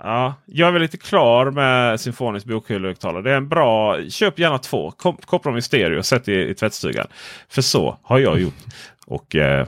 [0.04, 3.22] Ja, jag är väl lite klar med symfonisk bokhyllehögtalare.
[3.22, 4.90] Det är en bra, köp gärna två.
[4.90, 7.06] Kom, koppla dem i stereo och sätt i, i tvättstugan.
[7.48, 8.54] För så har jag gjort.
[9.06, 9.66] Och eh,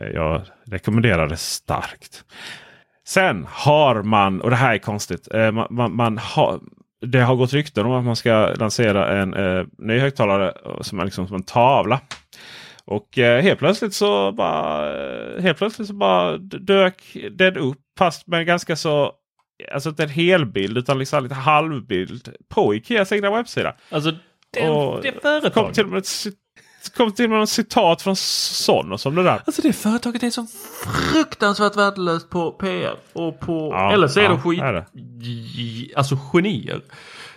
[0.00, 2.24] jag rekommenderar det starkt.
[3.06, 5.34] Sen har man, och det här är konstigt.
[5.34, 6.60] Eh, man, man, man har,
[7.06, 11.00] det har gått rykten om att man ska lansera en eh, ny högtalare eh, som
[11.00, 12.00] är liksom som en tavla.
[12.84, 17.78] Och eh, helt plötsligt så bara eh, helt plötsligt så bara dök den upp.
[17.98, 19.12] Fast med ganska så
[19.72, 23.74] Alltså inte en helbild utan liksom lite halvbild på Ikeas egna webbsida.
[23.90, 24.12] Alltså
[24.50, 25.74] det, Och det kom företaget.
[25.74, 26.26] till och med ett
[26.96, 29.42] kom till och med ett citat från Sonos om det där.
[29.46, 30.46] Alltså det företaget är så
[30.84, 33.70] fruktansvärt värdelöst på PR och på...
[33.72, 34.62] Ja, eller så är ja, de skit...
[34.62, 34.86] är det.
[35.96, 36.80] Alltså genier.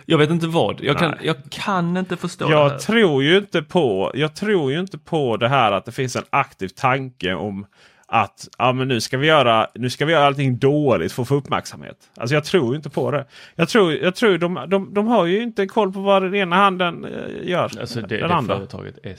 [0.06, 0.80] Jag vet inte vad.
[0.80, 2.62] Jag kan, jag kan inte förstå det här.
[2.62, 4.10] Jag tror ju inte på.
[4.14, 7.66] Jag tror ju inte på det här att det finns en aktiv tanke om
[8.12, 11.28] att ja, men nu ska vi göra nu ska vi göra allting dåligt för att
[11.28, 11.96] få uppmärksamhet.
[12.16, 13.26] Alltså jag tror inte på det.
[13.56, 16.56] Jag tror, jag tror de, de, de har ju inte koll på vad den ena
[16.56, 17.70] handen eh, gör.
[17.80, 18.56] Alltså det, den det andra.
[18.56, 19.16] företaget är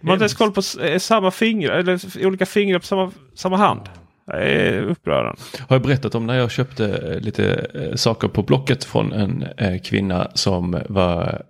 [0.00, 3.56] De har inte ens koll på eh, samma fingrar eller olika fingrar på samma, samma
[3.56, 3.80] hand.
[4.26, 5.40] Det är upprörande.
[5.68, 10.30] Har jag berättat om när jag köpte eh, lite saker på Blocket från en kvinna
[10.34, 11.42] som var,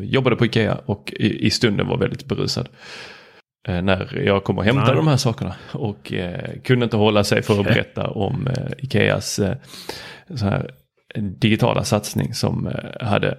[0.00, 2.68] jobbade på Ikea och i, i stunden var väldigt berusad.
[3.68, 4.96] Eh, när jag kom och hämtade Nej.
[4.96, 9.38] de här sakerna och eh, kunde inte hålla sig för att berätta om eh, Ikeas
[9.38, 9.56] eh,
[10.34, 10.70] så här
[11.14, 13.38] digitala satsning som eh, hade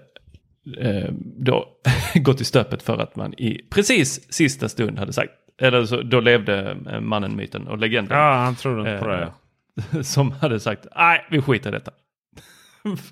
[0.77, 1.67] eh, då
[2.15, 6.19] gått i stöpet för att man i precis sista stund hade sagt, eller så, då
[6.19, 8.17] levde mannen, myten och legenden.
[8.17, 9.33] Ja, han trodde inte på det.
[10.03, 11.91] Som hade sagt, nej vi skiter i detta.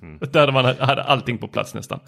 [0.01, 0.19] Mm.
[0.31, 1.99] Där man hade allting på plats nästan.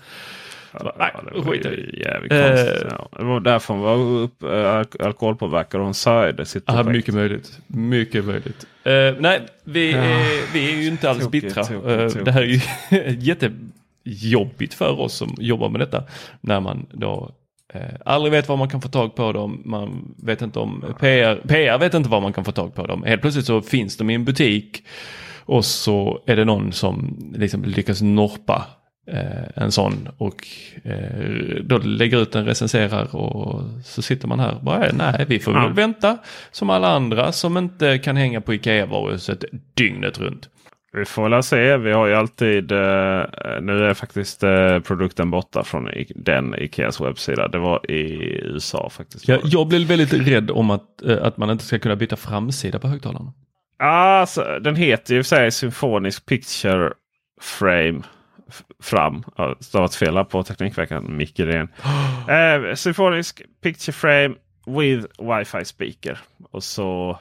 [0.98, 2.00] Nej, det var ju i.
[2.04, 2.88] jävligt Eh, konstigt.
[2.92, 3.10] Ja.
[3.18, 6.90] Det var därför hon var upp, äh, alk- alkoholpåverkad och hon sörjde sitt projekt.
[6.90, 7.60] mycket möjligt.
[7.68, 8.66] Mycket möjligt.
[8.84, 9.98] Eh, nej, vi, Ja.
[9.98, 11.64] är, vi är ju inte alls Tokigt, bittra.
[11.64, 12.26] tokigt, Eh, tokigt.
[12.26, 12.60] Det här är ju
[14.06, 16.04] jättejobbigt för oss som jobbar med detta.
[16.42, 17.32] När man då
[17.74, 19.62] eh, aldrig vet var man kan få tag på dem.
[19.66, 23.04] Man vet inte om PR, PR vet inte var man kan få tag på dem.
[23.04, 24.84] Helt plötsligt så finns de i en butik.
[25.48, 28.66] Och så är det någon som liksom lyckas norpa
[29.56, 30.48] en sån och
[30.84, 35.54] eh, då lägger ut en recenserar och så sitter man här bara, nej vi får
[35.54, 35.70] väl Ja.
[35.70, 36.18] vänta
[36.52, 40.50] som alla andra som inte kan hänga på Ikea-varuhuset dygnet runt.
[40.94, 41.78] Vi får väl se.
[41.78, 42.72] Vi har ju alltid.
[42.72, 42.78] Eh,
[43.62, 47.48] nu är faktiskt eh, produkten borta från den Ikeas webbsida.
[47.48, 48.02] Det var i
[48.44, 49.28] USA faktiskt.
[49.28, 52.80] Jag, jag blev väldigt rädd om att, eh, att man inte ska kunna byta framsida
[52.80, 53.34] på högtalarna.
[53.80, 56.90] Alltså, den heter ju i och för sig Symphonisk Picture
[57.42, 58.02] Frame.
[58.84, 59.24] Fram.
[59.38, 61.18] Ja, Stavat fel på Teknikveckan.
[61.18, 61.68] Micke Rehn.
[62.70, 66.20] eh, Symphonisk Picture Frame with Wi-Fi speaker.
[66.52, 67.20] Och så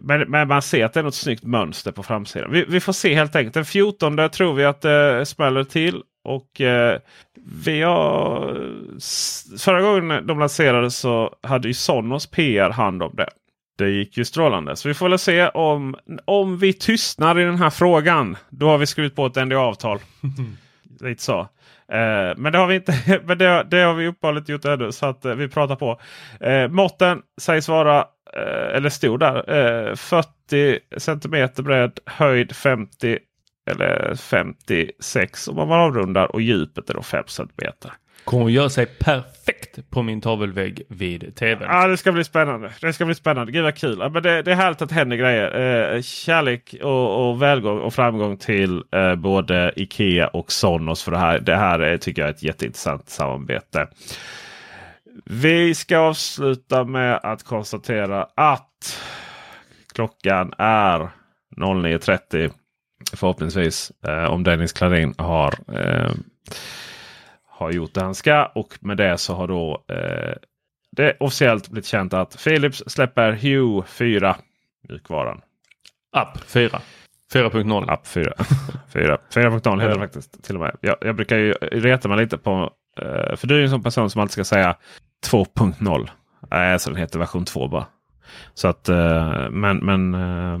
[0.00, 2.52] men, men man ser att det är något snyggt mönster på framsidan.
[2.52, 3.54] Vi, vi får se helt enkelt.
[3.54, 6.02] Den 14 tror vi att det smäller till.
[6.24, 6.98] Och eh,
[7.64, 8.54] vi har...
[9.58, 13.28] Förra gången de lanserades så hade ju Sonos PR hand om det.
[13.76, 14.76] Det gick ju strålande.
[14.76, 18.36] Så vi får väl se om, om vi tystnar i den här frågan.
[18.50, 19.98] Då har vi skrivit på ett NDA-avtal.
[21.00, 21.40] Lite så.
[21.92, 23.20] Eh, men det har vi inte.
[23.24, 24.92] Men det, det har vi uppehållet gjort ännu.
[24.92, 26.00] Så att eh, vi pratar på.
[26.40, 27.98] Eh, måtten sägs vara,
[28.36, 29.36] eh, eller stod där,
[29.90, 33.18] eh, 40 centimeter bredd, höjd 50
[33.70, 37.92] eller 56 om man avrundar och djupet är då 5 centimeter.
[38.26, 41.68] Kommer att göra sig perfekt på min tavelvägg vid tvn.
[41.70, 42.72] Ja, det ska bli spännande.
[42.80, 43.52] Det ska bli spännande.
[43.52, 43.98] Gud vad kul.
[44.00, 45.94] Ja, Men det, det är härligt att det händer grejer.
[45.94, 51.02] Eh, kärlek och, och välgång och framgång till eh, både Ikea och Sonos.
[51.02, 53.88] För det här, det här är, tycker jag är ett jätteintressant samarbete.
[55.24, 59.02] Vi ska avsluta med att konstatera att
[59.94, 60.98] klockan är
[61.56, 62.50] 09.30.
[63.12, 63.92] Förhoppningsvis.
[64.06, 66.10] Eh, om Dennis Klarin har eh,
[67.56, 68.46] har gjort det han ska.
[68.54, 70.34] Och med det så har då eh,
[70.92, 74.36] det officiellt blivit känt att Philips släpper Hue 4.
[74.88, 75.40] Mjukvaran.
[76.12, 76.80] App 4.
[77.32, 77.90] 4.0.
[77.90, 78.32] App 4.
[78.92, 79.18] 4.
[79.34, 80.76] 4.0 heter det faktiskt till och med.
[80.80, 82.70] Jag, jag brukar ju reta mig lite på.
[83.00, 84.76] Eh, för du är ju en sån person som alltid ska säga
[85.26, 86.08] 2.0.
[86.50, 87.86] Nej, alltså den heter version 2 bara.
[88.54, 90.54] Så att eh, men, men eh,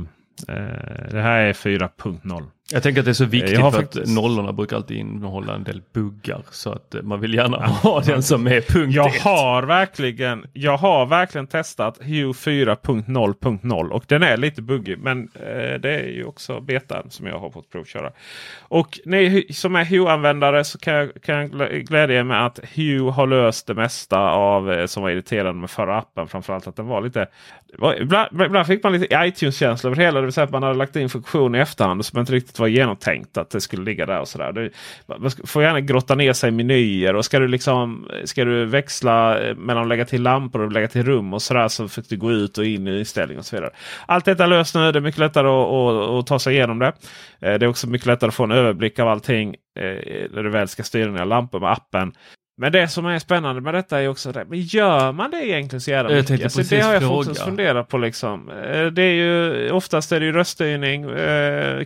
[0.48, 2.42] eh, det här är 4.0.
[2.72, 4.96] Jag tänker att det är så viktigt Jag har för faktiskt- att nollorna brukar alltid
[4.96, 6.42] innehålla en del buggar.
[6.50, 9.22] Så att eh, man vill gärna ha den som är punkt Jag ett.
[9.22, 14.98] har verkligen, jag har verkligen testat Hue 4.0.0 och den är lite buggig.
[14.98, 18.10] Men eh, det är ju också betan som jag har fått provköra.
[18.60, 22.60] Och ni som är Hue-användare så kan jag, kan jag glä- glädja er med att
[22.74, 26.28] Hue har löst det mesta av eh, som var irriterande med förra appen.
[26.28, 27.18] Framförallt att den var lite...
[27.20, 30.20] det Var, ibland, ibland fick man lite iTunes-känsla över hela.
[30.20, 32.68] Det vill säga att man hade lagt in funktion i efterhand som inte riktigt var
[32.68, 34.52] genomtänkt att det skulle ligga där och sådär.
[34.52, 34.70] Det-
[35.18, 39.40] Man får gärna grotta ner sig i menyer och ska du liksom ska du växla
[39.40, 42.16] eh, mellan att lägga till lampor och lägga till rum och sådär så fick du
[42.16, 43.70] gå ut och in i inställning och så vidare.
[44.06, 44.92] Allt detta är löst nu.
[44.92, 46.86] Det är mycket lättare att, att, att ta sig igenom det.
[47.40, 49.84] Eh, det är också mycket lättare att få en överblick av allting eh,
[50.30, 52.12] när du väl ska styra dina lampor med appen.
[52.58, 54.44] Men det som är spännande med detta är också det.
[54.48, 56.44] Men gör man det egentligen så jävla mycket?
[56.44, 57.24] Alltså, det har jag fråga.
[57.24, 57.98] faktiskt funderat på.
[57.98, 58.50] Liksom.
[58.50, 61.04] Eh, Det är ju, oftast är det ju röststyrning.
[61.10, 61.82] eh,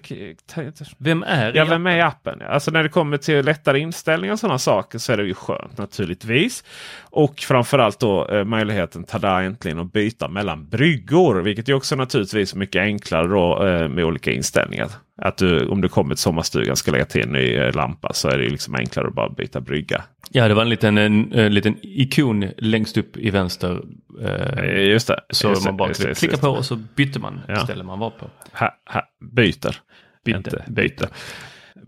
[0.99, 2.39] Vem är Ja, vem är i appen?
[2.41, 2.47] Ja.
[2.47, 5.79] Alltså när det kommer till lättare inställningar och sådana saker så är det ju skönt
[5.79, 6.65] naturligtvis.
[7.03, 11.43] Och framförallt då eh, möjligheten tada äntligen att byta mellan bryggor.
[11.43, 14.89] Vilket är också naturligtvis mycket enklare då med olika inställningar.
[15.23, 18.29] Att du, om du kommer till sommarstugan ska lägga till en ny eh, lampa så
[18.29, 20.03] är det liksom enklare att bara byta brygga.
[20.31, 23.81] Ja, det var en liten, en, en liten ikon längst upp i vänster.
[24.23, 25.21] Eh, Eh, Just det.
[25.31, 27.57] så just man bara just klickar just på och så bytte man Ja.
[27.57, 28.27] ställe man var på.
[28.53, 29.03] Ha, ha,
[29.37, 29.77] byter.
[30.25, 31.09] Byte, Inte byte.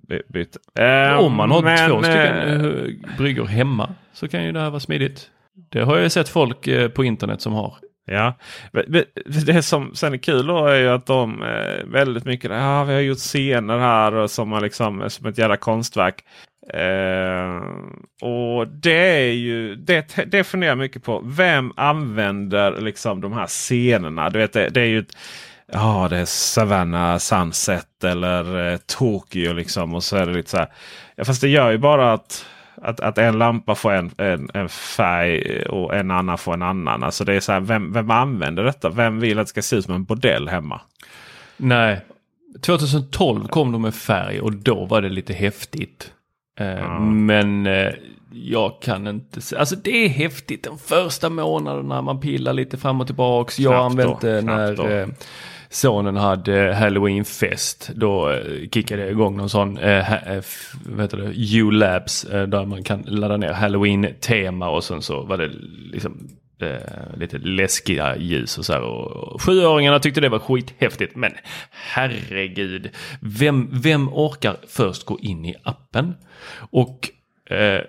[0.09, 1.11] By, byter.
[1.12, 4.61] Eh, Om man har men, två stycken eh, eh, bryggor hemma så kan ju det
[4.61, 5.31] här vara smidigt.
[5.71, 7.75] Det har jag sett folk eh, på internet som har.
[8.05, 8.35] Ja,
[9.47, 12.95] det som sen är kul då är ju att de eh, väldigt mycket, ja vi
[12.95, 16.25] har gjort scener här som, är liksom, som ett jävla konstverk.
[16.73, 17.62] Eh,
[18.29, 21.23] och det är ju, det, det funderar jag mycket på.
[21.25, 24.31] Vem använder liksom de här scenerna?
[24.31, 25.17] Du vet, det, det är ju ett,
[25.73, 29.95] ja det är Savannah Sunset eller eh, Tokyo liksom.
[29.95, 30.69] Och så är det lite så här.
[31.17, 34.69] Ja, fast det gör ju bara att, att, att en lampa får en, en, en
[34.69, 37.03] färg och en annan får en annan.
[37.03, 38.89] Alltså det är så här, vem, vem använder detta?
[38.89, 40.81] Vem vill att det ska se ut som en bordell hemma?
[41.57, 42.01] Nej,
[42.61, 46.13] 2012 kom de med färg och då var det lite häftigt.
[46.61, 47.93] Eh, Men eh,
[48.33, 53.01] jag kan inte se, alltså det är häftigt de första månaderna man pillar lite fram
[53.01, 53.59] och tillbaks.
[53.59, 55.07] Jag Knappt använde då, det när eh,
[55.73, 57.91] sonen hade eh, halloweenfest.
[57.95, 60.45] Då eh, kickade jag igång någon sån, eh, eh
[60.87, 65.37] vad heter det, U-labs eh, där man kan ladda ner halloween-tema och sen så var
[65.37, 65.51] det
[65.93, 66.29] liksom
[66.63, 68.83] eh, lite läskiga ljus och så här.
[68.83, 71.17] Och, och sjuåringarna tyckte det var skithäftigt.
[71.17, 71.33] Men
[71.71, 76.15] herregud, vem, vem orkar först gå in i appen?
[76.71, 77.11] Och
[77.51, 77.81] eh,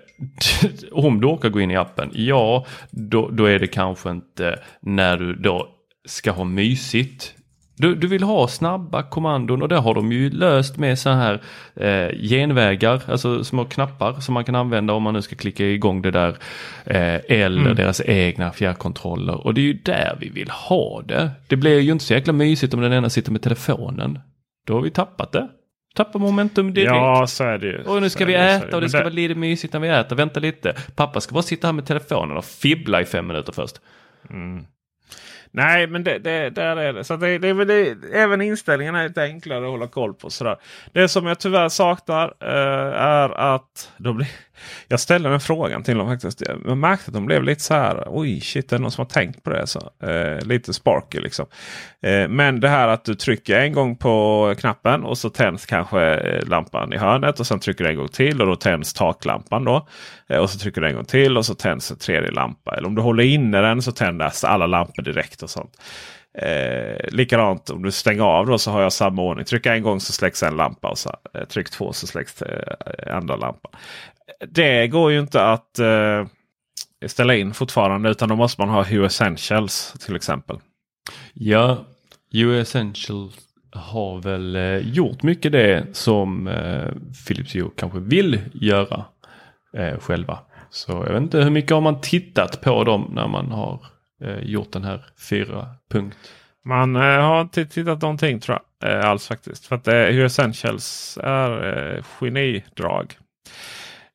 [0.92, 5.16] om du orkar gå in i appen, ja, då, då är det kanske inte när
[5.16, 5.68] du då
[6.04, 7.34] ska ha mysigt.
[7.76, 11.42] Du, du vill ha snabba kommandon och det har de ju löst med så här
[11.74, 16.02] eh, genvägar, alltså små knappar som man kan använda om man nu ska klicka igång
[16.02, 16.36] det där.
[16.84, 21.30] Eh, eller deras egna fjärrkontroller och det är ju där vi vill ha det.
[21.46, 24.18] Det blir ju inte så jäkla mysigt om den ena sitter med telefonen.
[24.66, 25.48] Då har vi tappat det.
[25.94, 26.90] Tappar momentum direkt.
[26.90, 27.82] Ja, så är det ju.
[27.82, 30.16] Och nu ska vi det, äta och det ska vara lite mysigt när vi äter.
[30.16, 30.74] Vänta lite.
[30.96, 33.80] Pappa ska bara sitta här med telefonen och fibbla i fem minuter först.
[35.56, 37.04] Nej, men det, det, där är det.
[37.04, 40.30] Så att det, det, det, även inställningarna är lite enklare att hålla koll på.
[40.30, 40.56] Sådär.
[40.92, 44.28] Det som jag tyvärr saknar eh, är att de blir,
[44.88, 46.42] jag ställde den frågan till dem faktiskt.
[46.66, 48.04] Jag märkte att de blev lite så här.
[48.06, 49.66] Oj, shit, det är någon som har tänkt på det.
[49.66, 51.46] Så, eh, lite sparky liksom.
[52.02, 56.00] Eh, men det här att du trycker en gång på knappen och så tänds kanske
[56.14, 57.40] eh, lampan i hörnet.
[57.40, 59.64] Och sen trycker du en gång till och då tänds taklampan.
[59.64, 59.88] Då.
[60.28, 62.76] Eh, och så trycker du en gång till och så tänds en tredje lampa.
[62.76, 65.42] Eller om du håller inne den så tänds alla lampor direkt.
[65.42, 65.76] och sånt.
[66.38, 69.44] Eh, likadant om du stänger av då så har jag samma ordning.
[69.44, 70.88] Trycka en gång så släcks en lampa.
[70.88, 73.72] och så, eh, Tryck två så släcks eh, andra lampan.
[74.48, 76.26] Det går ju inte att eh,
[77.06, 80.56] ställa in fortfarande utan då måste man ha Hue Essentials till exempel.
[81.32, 81.84] Ja,
[82.32, 83.34] Hue Essentials
[83.72, 86.92] har väl eh, gjort mycket det som eh,
[87.26, 89.04] Philips Hue kanske vill göra
[89.76, 90.38] eh, själva.
[90.70, 93.86] Så jag vet inte hur mycket har man tittat på dem när man har
[94.24, 96.16] Eh, gjort den här fyra punkt.
[96.64, 99.66] Man eh, har inte tittat någonting tror jag eh, alls faktiskt.
[99.66, 103.16] För att eh, Hue Essentials är eh, genidrag.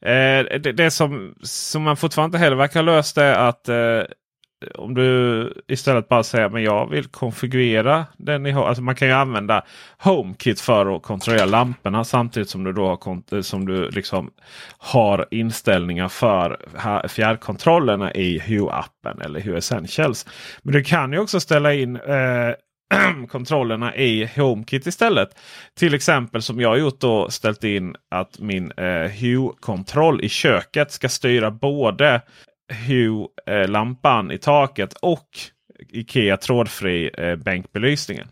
[0.01, 4.01] Eh, det, det som, som man fortfarande inte heller verkar ha löst är att eh,
[4.75, 8.67] om du istället bara säger men jag vill konfigurera den ni har.
[8.67, 9.65] Alltså man kan ju använda
[9.97, 14.31] HomeKit för att kontrollera lamporna samtidigt som du då har, som du liksom
[14.77, 16.57] har inställningar för
[17.07, 20.25] fjärrkontrollerna i Hue-appen eller Hue Essentials.
[20.61, 22.53] Men du kan ju också ställa in eh,
[23.27, 25.29] kontrollerna i HomeKit istället.
[25.75, 30.91] Till exempel som jag har gjort då ställt in att min eh, Hue-kontroll i köket
[30.91, 32.21] ska styra både
[32.69, 35.29] Hue-lampan eh, i taket och
[35.89, 38.27] Ikea trådfri eh, bänkbelysningen.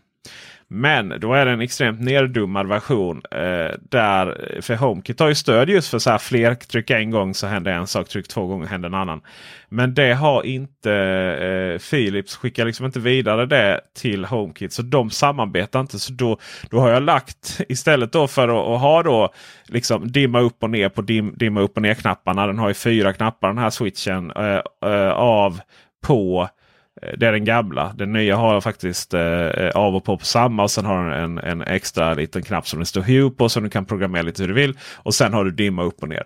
[0.70, 3.22] Men då är det en extremt nerdummad version.
[3.30, 7.10] Eh, där, eh, för HomeKit har ju stöd just för så här fler tryck en
[7.10, 8.08] gång så händer en sak.
[8.08, 9.20] Tryck två gånger händer en annan.
[9.68, 12.36] Men det har inte eh, Philips.
[12.36, 14.72] Skickar liksom inte vidare det till HomeKit.
[14.72, 15.98] Så de samarbetar inte.
[15.98, 16.38] Så då,
[16.70, 19.32] då har jag lagt istället då för att, att ha då
[19.66, 22.46] liksom dimma upp och ner på dim, dimma upp och ner knapparna.
[22.46, 24.30] Den har ju fyra knappar den här switchen.
[24.30, 24.60] Eh,
[24.92, 25.60] eh, av
[26.06, 26.57] på Eh,
[27.02, 27.92] Eh, det är den gamla.
[27.96, 30.62] Den nya har faktiskt eh, eh, av och på på samma.
[30.62, 33.48] Och sen har den en, en extra liten knapp som det står Hue på.
[33.48, 34.78] Som du kan programmera lite hur du vill.
[34.96, 36.24] Och sen har du dimma upp och ner.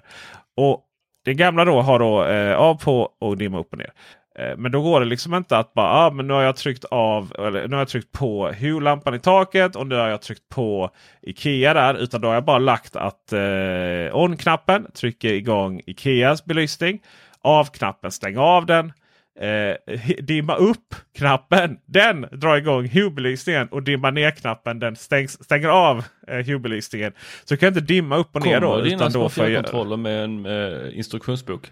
[0.56, 0.84] Och
[1.24, 3.92] Den gamla då har då eh, av på och dimma upp och ner.
[4.38, 6.84] Eh, Men då går det liksom inte att bara ah, men nu har jag tryckt
[6.84, 10.48] av eller nu har jag tryckt på Hue-lampan i taket och nu har jag tryckt
[10.48, 10.90] på
[11.22, 11.94] Ikea där.
[11.94, 17.00] Utan då har jag bara lagt att eh, on-knappen trycker igång Ikeas belysning.
[17.42, 18.92] Av-knappen stänger av den.
[19.40, 26.36] Eh, dimma upp-knappen den drar igång Hue-belysningen och dimma ner-knappen den stängs, stänger av eh,
[26.36, 27.12] Hue-belysningen.
[27.44, 28.70] Så du kan inte dimma upp och ner då.
[28.70, 31.70] Kommer dina små fjärrkontroller med en eh, instruktionsbok?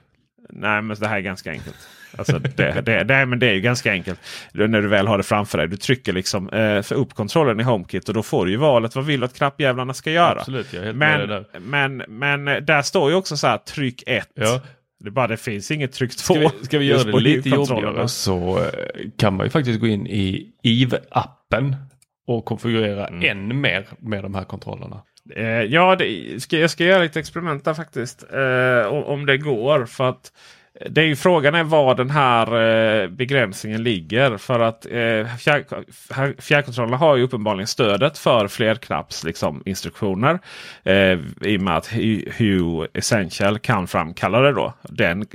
[0.49, 1.77] Nej, men det här är ganska enkelt.
[2.19, 4.21] Alltså det, det, det, men det är ju ganska enkelt.
[4.53, 5.69] När du väl har det framför dig.
[5.69, 8.95] Du trycker liksom eh, för upp kontrollen i HomeKit och då får du ju valet.
[8.95, 10.41] Vad vill du att knappjävlarna ska göra?
[10.41, 14.29] Absolut, men, men, men eh, där står ju också så här tryck 1.
[14.35, 14.61] Ja.
[15.01, 16.35] Det, är bara, det finns inget tryck 2.
[16.35, 18.65] Ska vi, ska vi göra det lite jobbigare så eh,
[19.17, 21.75] kan man ju faktiskt gå in i IV-appen
[22.27, 23.31] och konfigurera Mm.
[23.31, 25.03] än mer med de här kontrollerna.
[25.37, 28.25] Eh, ja, det, ska, jag ska göra lite experiment där faktiskt.
[28.33, 29.85] Eh, om, om det går.
[29.87, 30.33] För att
[30.89, 32.47] det är ju frågan är var den här
[33.03, 34.37] eh, begränsningen ligger.
[34.37, 35.37] För att eh,
[36.39, 40.39] fjärrkontrollerna har ju uppenbarligen stödet för flerknapps liksom, instruktioner.
[40.83, 41.87] Eh, I och med att
[42.37, 44.75] Hue Essential kan framkalla det då.
[44.83, 45.27] Den,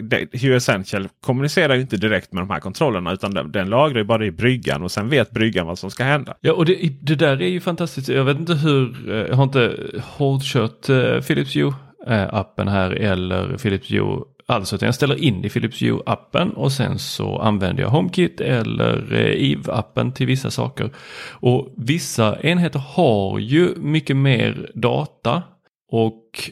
[0.41, 4.03] Hue Essential kommunicerar ju inte direkt med de här kontrollerna utan den, den lagrar ju
[4.03, 6.35] bara i bryggan och sen vet bryggan vad som ska hända.
[6.41, 8.09] Ja och det, det där är ju fantastiskt.
[8.09, 10.85] Jag vet inte hur, jag har inte hårdkört
[11.27, 16.51] Philips Hue-appen här eller Philips Hue Alltså att jag ställer in i Philips Hue appen
[16.51, 20.89] och sen så använder jag HomeKit eller eh, Eve-appen till vissa saker.
[21.29, 25.43] Och vissa enheter har ju mycket mer data
[25.91, 26.49] och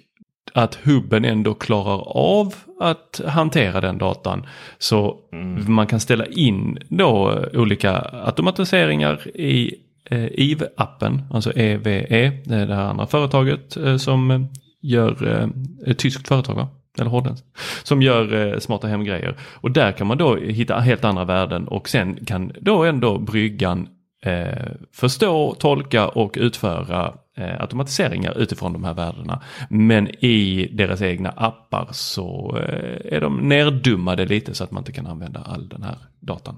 [0.53, 4.45] att hubben ändå klarar av att hantera den datan.
[4.77, 5.73] Så mm.
[5.73, 9.75] man kan ställa in då olika automatiseringar i
[10.09, 14.47] eh, Eve-appen, alltså EVE, det är det här andra företaget eh, som
[14.81, 15.47] gör, eh,
[15.91, 16.67] ett tyskt företag va?
[16.99, 17.47] Eller holländskt,
[17.83, 19.35] som gör eh, smarta hemgrejer.
[19.41, 23.87] Och där kan man då hitta helt andra värden och sen kan då ändå bryggan
[24.23, 29.41] eh, förstå, tolka och utföra eh, automatiseringar utifrån de här värdena.
[29.69, 34.91] Men i deras egna appar så eh, är de nerdummade lite så att man inte
[34.91, 36.57] kan använda all den här datan.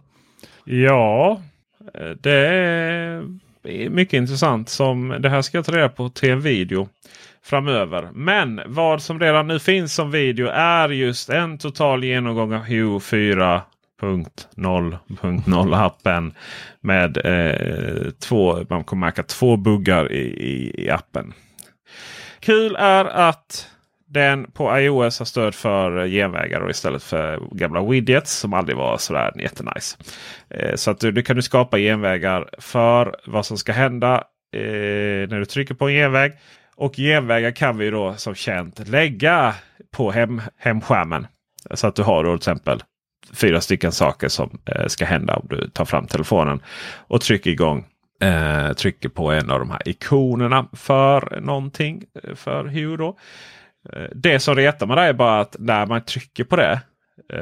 [0.65, 1.41] Ja,
[1.93, 3.23] eh, det är
[3.89, 4.69] mycket intressant.
[4.69, 6.87] som Det här ska jag ta reda på till en video
[7.45, 8.09] framöver.
[8.13, 12.99] Men vad som redan nu finns som video är just en total genomgång av Hue
[12.99, 16.33] 4.0.0 appen.
[16.81, 21.33] Med eh, två, man kommer märka två buggar i, i, i appen.
[22.39, 23.69] Kul är att
[24.07, 28.97] den på iOS har stöd för genvägar och istället för gamla widgets som aldrig var
[28.97, 29.97] sådär jättenice.
[30.49, 34.23] Eh, så att du, du kan du skapa genvägar för vad som ska hända
[34.55, 36.33] eh, när du trycker på en genväg.
[36.77, 39.55] Och genvägar kan vi då som känt lägga
[39.91, 41.27] på hem, hemskärmen.
[41.73, 42.83] Så att du har då till exempel
[43.33, 46.61] fyra stycken saker som eh, ska hända om du tar fram telefonen
[47.07, 47.85] och trycker igång.
[48.21, 52.03] Eh, trycker på en av de här ikonerna för någonting.
[52.23, 53.17] Eh, för hur då.
[53.93, 56.81] Eh, det som retar mig är bara att när man trycker på det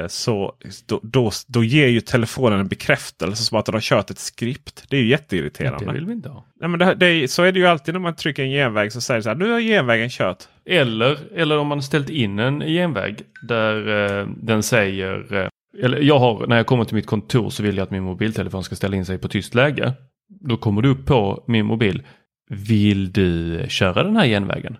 [0.08, 0.54] så
[0.86, 4.84] då, då, då, ger ju telefonen en bekräftelse som att den har kört ett skript.
[4.88, 5.86] Det är ju jätteirriterande.
[5.86, 6.44] Det vill vi inte ha.
[6.60, 9.00] Nej, men det, det, så är det ju alltid när man trycker en genväg så
[9.00, 9.36] säger det så här.
[9.36, 10.44] Nu har genvägen kört.
[10.66, 15.48] Eller, eller om man ställt in en genväg där eh, den säger eh,
[15.82, 18.64] eller jag har, när jag kommer till mitt kontor så vill jag att min mobiltelefon
[18.64, 19.92] ska ställa in sig på tyst läge.
[20.28, 22.02] Då kommer det upp på min mobil.
[22.50, 24.76] Vill du köra den här genvägen?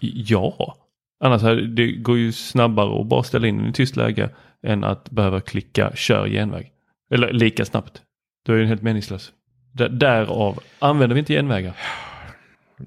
[0.00, 0.76] Ja.
[1.24, 1.42] Annars
[1.76, 4.30] det går ju snabbare att bara ställa in den i tyst läge
[4.62, 6.72] än att behöva klicka kör genväg.
[7.10, 8.02] Eller lika snabbt.
[8.46, 9.32] Då är den helt meningslös.
[9.90, 11.76] därav använder vi inte genvägar.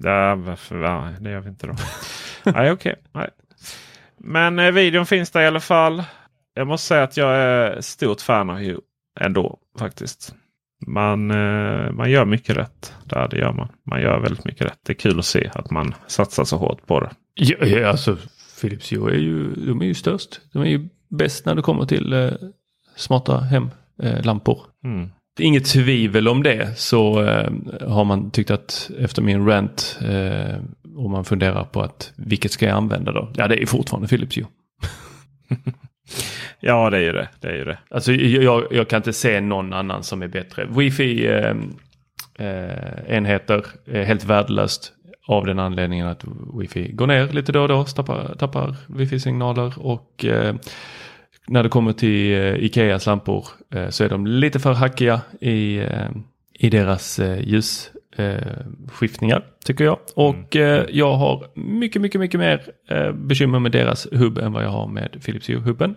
[0.02, 0.76] Ja, varför,
[1.20, 1.74] det gör vi inte då.
[2.44, 2.94] Nej, okej.
[3.12, 3.28] Okay.
[4.16, 6.02] Men eh, videon finns där i alla fall.
[6.54, 8.80] Jag måste säga att jag är stort fan av Hue
[9.20, 10.34] ändå faktiskt.
[10.86, 12.94] Man, eh, man gör mycket rätt.
[13.04, 13.68] Där, det gör man.
[13.86, 14.78] Man gör väldigt mycket rätt.
[14.86, 17.10] Det är kul att se att man satsar så hårt på det.
[17.34, 18.16] Ja, ja alltså
[18.60, 20.40] Philips Hue är ju, de är ju störst.
[20.52, 22.30] De är ju bäst när det kommer till eh,
[22.96, 24.60] smarta hemlampor.
[24.84, 25.10] Eh, mm.
[25.40, 27.52] Inget tvivel om det så eh,
[27.88, 30.58] har man tyckt att efter min rant eh,
[30.96, 33.32] och man funderar på att vilket ska jag använda då?
[33.34, 34.46] Ja, det är fortfarande Philips Hue.
[36.60, 37.28] ja, det är ju det.
[37.40, 37.78] det, är ju det.
[37.90, 40.66] Alltså, jag, jag kan inte se någon annan som är bättre.
[40.70, 41.54] Wifi eh,
[42.38, 44.92] eh, enheter är helt värdelöst.
[45.26, 46.24] Av den anledningen att
[46.60, 50.54] wifi går ner lite då och då, tappar, tappar wifi-signaler och eh,
[51.48, 55.78] när det kommer till eh, Ikeas lampor eh, så är de lite för hackiga i,
[55.78, 56.08] eh,
[56.54, 59.98] i deras eh, ljusskiftningar tycker jag.
[60.14, 60.86] Och mm.
[60.88, 62.62] jag har mycket, mycket, mycket mer
[63.12, 65.94] bekymmer med deras hubb än vad jag har med Philips Hue-hubben.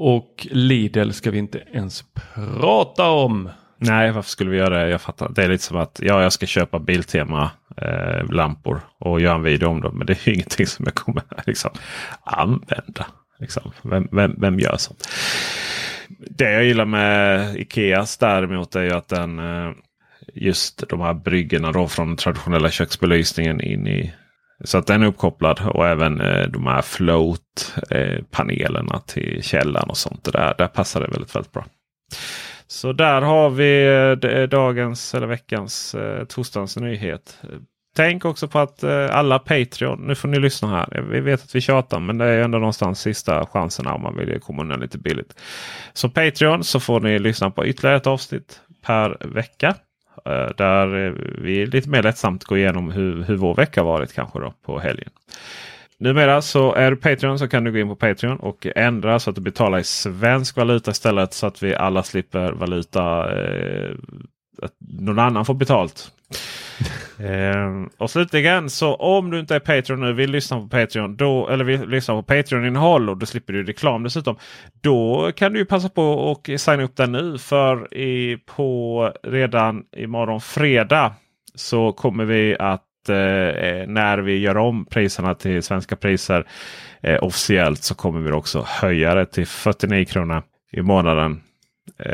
[0.00, 3.50] Och Lidl ska vi inte ens prata om.
[3.78, 4.90] Nej, varför skulle vi göra det?
[4.90, 5.28] Jag fattar.
[5.28, 9.42] Det är lite som att ja, jag ska köpa Biltema eh, lampor och göra en
[9.42, 9.98] video om dem.
[9.98, 11.70] Men det är ju ingenting som jag kommer liksom,
[12.22, 13.06] använda.
[13.38, 13.72] Liksom.
[13.82, 15.08] Vem, vem, vem gör sånt?
[16.08, 19.72] Det jag gillar med Ikeas däremot är ju att den eh,
[20.34, 24.14] just de här bryggorna då från den traditionella köksbelysningen in i
[24.64, 29.96] så att den är uppkopplad och även eh, de här float-panelerna eh, till källan och
[29.96, 30.32] sånt.
[30.32, 31.64] där, där passar det väldigt, väldigt bra.
[32.66, 33.86] Så där har vi
[34.22, 37.38] eh, dagens eller veckans eh, torsdagens nyhet.
[37.96, 41.06] Tänk också på att eh, alla Patreon, nu får ni lyssna här.
[41.10, 44.40] Vi vet att vi tjatar men det är ändå någonstans sista chansen om man vill
[44.40, 45.40] komma undan lite billigt.
[45.92, 49.74] Så Patreon så får ni lyssna på ytterligare ett avsnitt per vecka.
[50.24, 54.54] Eh, där vi lite mer lättsamt går igenom hur, hur vår vecka varit kanske då
[54.66, 55.10] på helgen.
[56.00, 59.30] Numera så är du Patreon så kan du gå in på Patreon och ändra så
[59.30, 61.34] att du betalar i svensk valuta istället.
[61.34, 63.36] Så att vi alla slipper valuta.
[63.40, 63.90] Eh,
[64.62, 66.12] att någon annan får betalt
[67.18, 71.16] eh, och slutligen så om du inte är Patreon nu vill lyssna på Patreon.
[71.16, 74.36] Då, eller vill lyssna på Patreon-innehåll och då slipper du reklam dessutom.
[74.80, 77.38] Då kan du ju passa på och signa upp den nu.
[77.38, 81.14] För i, på redan imorgon fredag
[81.54, 86.46] så kommer vi att eh, eh, när vi gör om priserna till svenska priser
[87.00, 90.42] eh, officiellt så kommer vi också höja det till 49 kronor
[90.72, 91.40] i månaden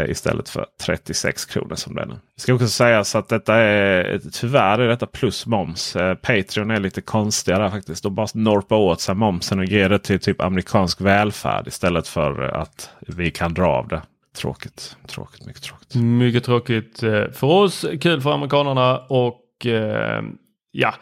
[0.08, 2.02] istället för 36 kronor som nu.
[2.34, 5.96] Det ska också sägas att detta är tyvärr är detta plus moms.
[5.96, 8.02] Eh, Patreon är lite konstigare faktiskt.
[8.02, 12.40] De bara norpar åt sig momsen och ger det till typ amerikansk välfärd istället för
[12.40, 14.02] att vi kan dra av det.
[14.36, 15.94] Tråkigt, tråkigt, mycket tråkigt.
[15.94, 20.22] Mycket tråkigt eh, för oss, kul för amerikanerna och eh,
[20.70, 20.94] ja,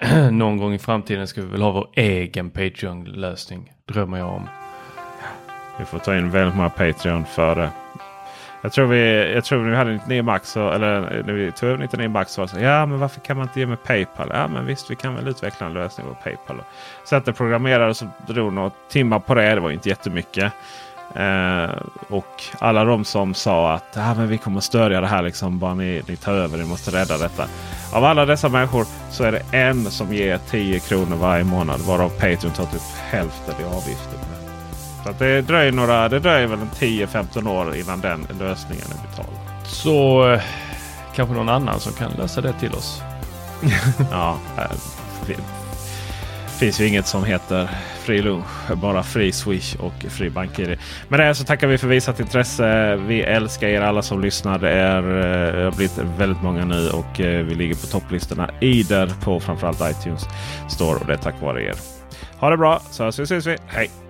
[0.30, 3.72] någon gång i framtiden ska vi väl ha vår egen Patreon-lösning.
[3.88, 4.48] Drömmer jag om.
[5.78, 7.70] Vi får ta in väldigt många Patreon för det.
[8.62, 10.56] Jag tror vi, jag tror vi hade 99 max.
[10.56, 12.60] Eller när vi tog över 99 max så var det så.
[12.60, 14.30] Ja men varför kan man inte ge med Paypal?
[14.34, 16.62] Ja men visst vi kan väl utveckla en lösning på Paypal.
[17.04, 19.54] Så att det programmerade så drog några timmar på det.
[19.54, 20.52] Det var inte jättemycket.
[21.14, 21.70] Eh,
[22.08, 25.22] och alla de som sa att ah, men vi kommer stödja det här.
[25.22, 27.46] Liksom, bara ni, ni tar över, ni måste rädda detta.
[27.92, 31.80] Av alla dessa människor så är det en som ger 10 kronor varje månad.
[31.80, 34.19] Varav Patreon tar typ hälften i avgifter.
[35.04, 39.36] Så att det dröjer, några, det dröjer väl 10-15 år innan den lösningen är betald.
[39.64, 40.40] Så eh,
[41.14, 43.02] kanske någon annan som kan lösa det till oss.
[44.10, 44.38] ja,
[45.26, 45.36] det
[46.58, 47.68] finns ju inget som heter
[48.02, 48.72] fri lunch.
[48.74, 50.78] Bara fri Swish och fri BankID.
[51.08, 52.96] Med det så tackar vi för visat intresse.
[52.96, 54.58] Vi älskar er alla som lyssnar.
[54.58, 55.02] Det är,
[55.52, 59.80] det har blivit väldigt många nu och vi ligger på topplistorna i där på framförallt
[59.80, 60.26] iTunes
[60.68, 60.96] Store.
[60.96, 61.74] Och det är tack vare er.
[62.38, 63.56] Ha det bra så ses vi.
[63.66, 64.09] Hej!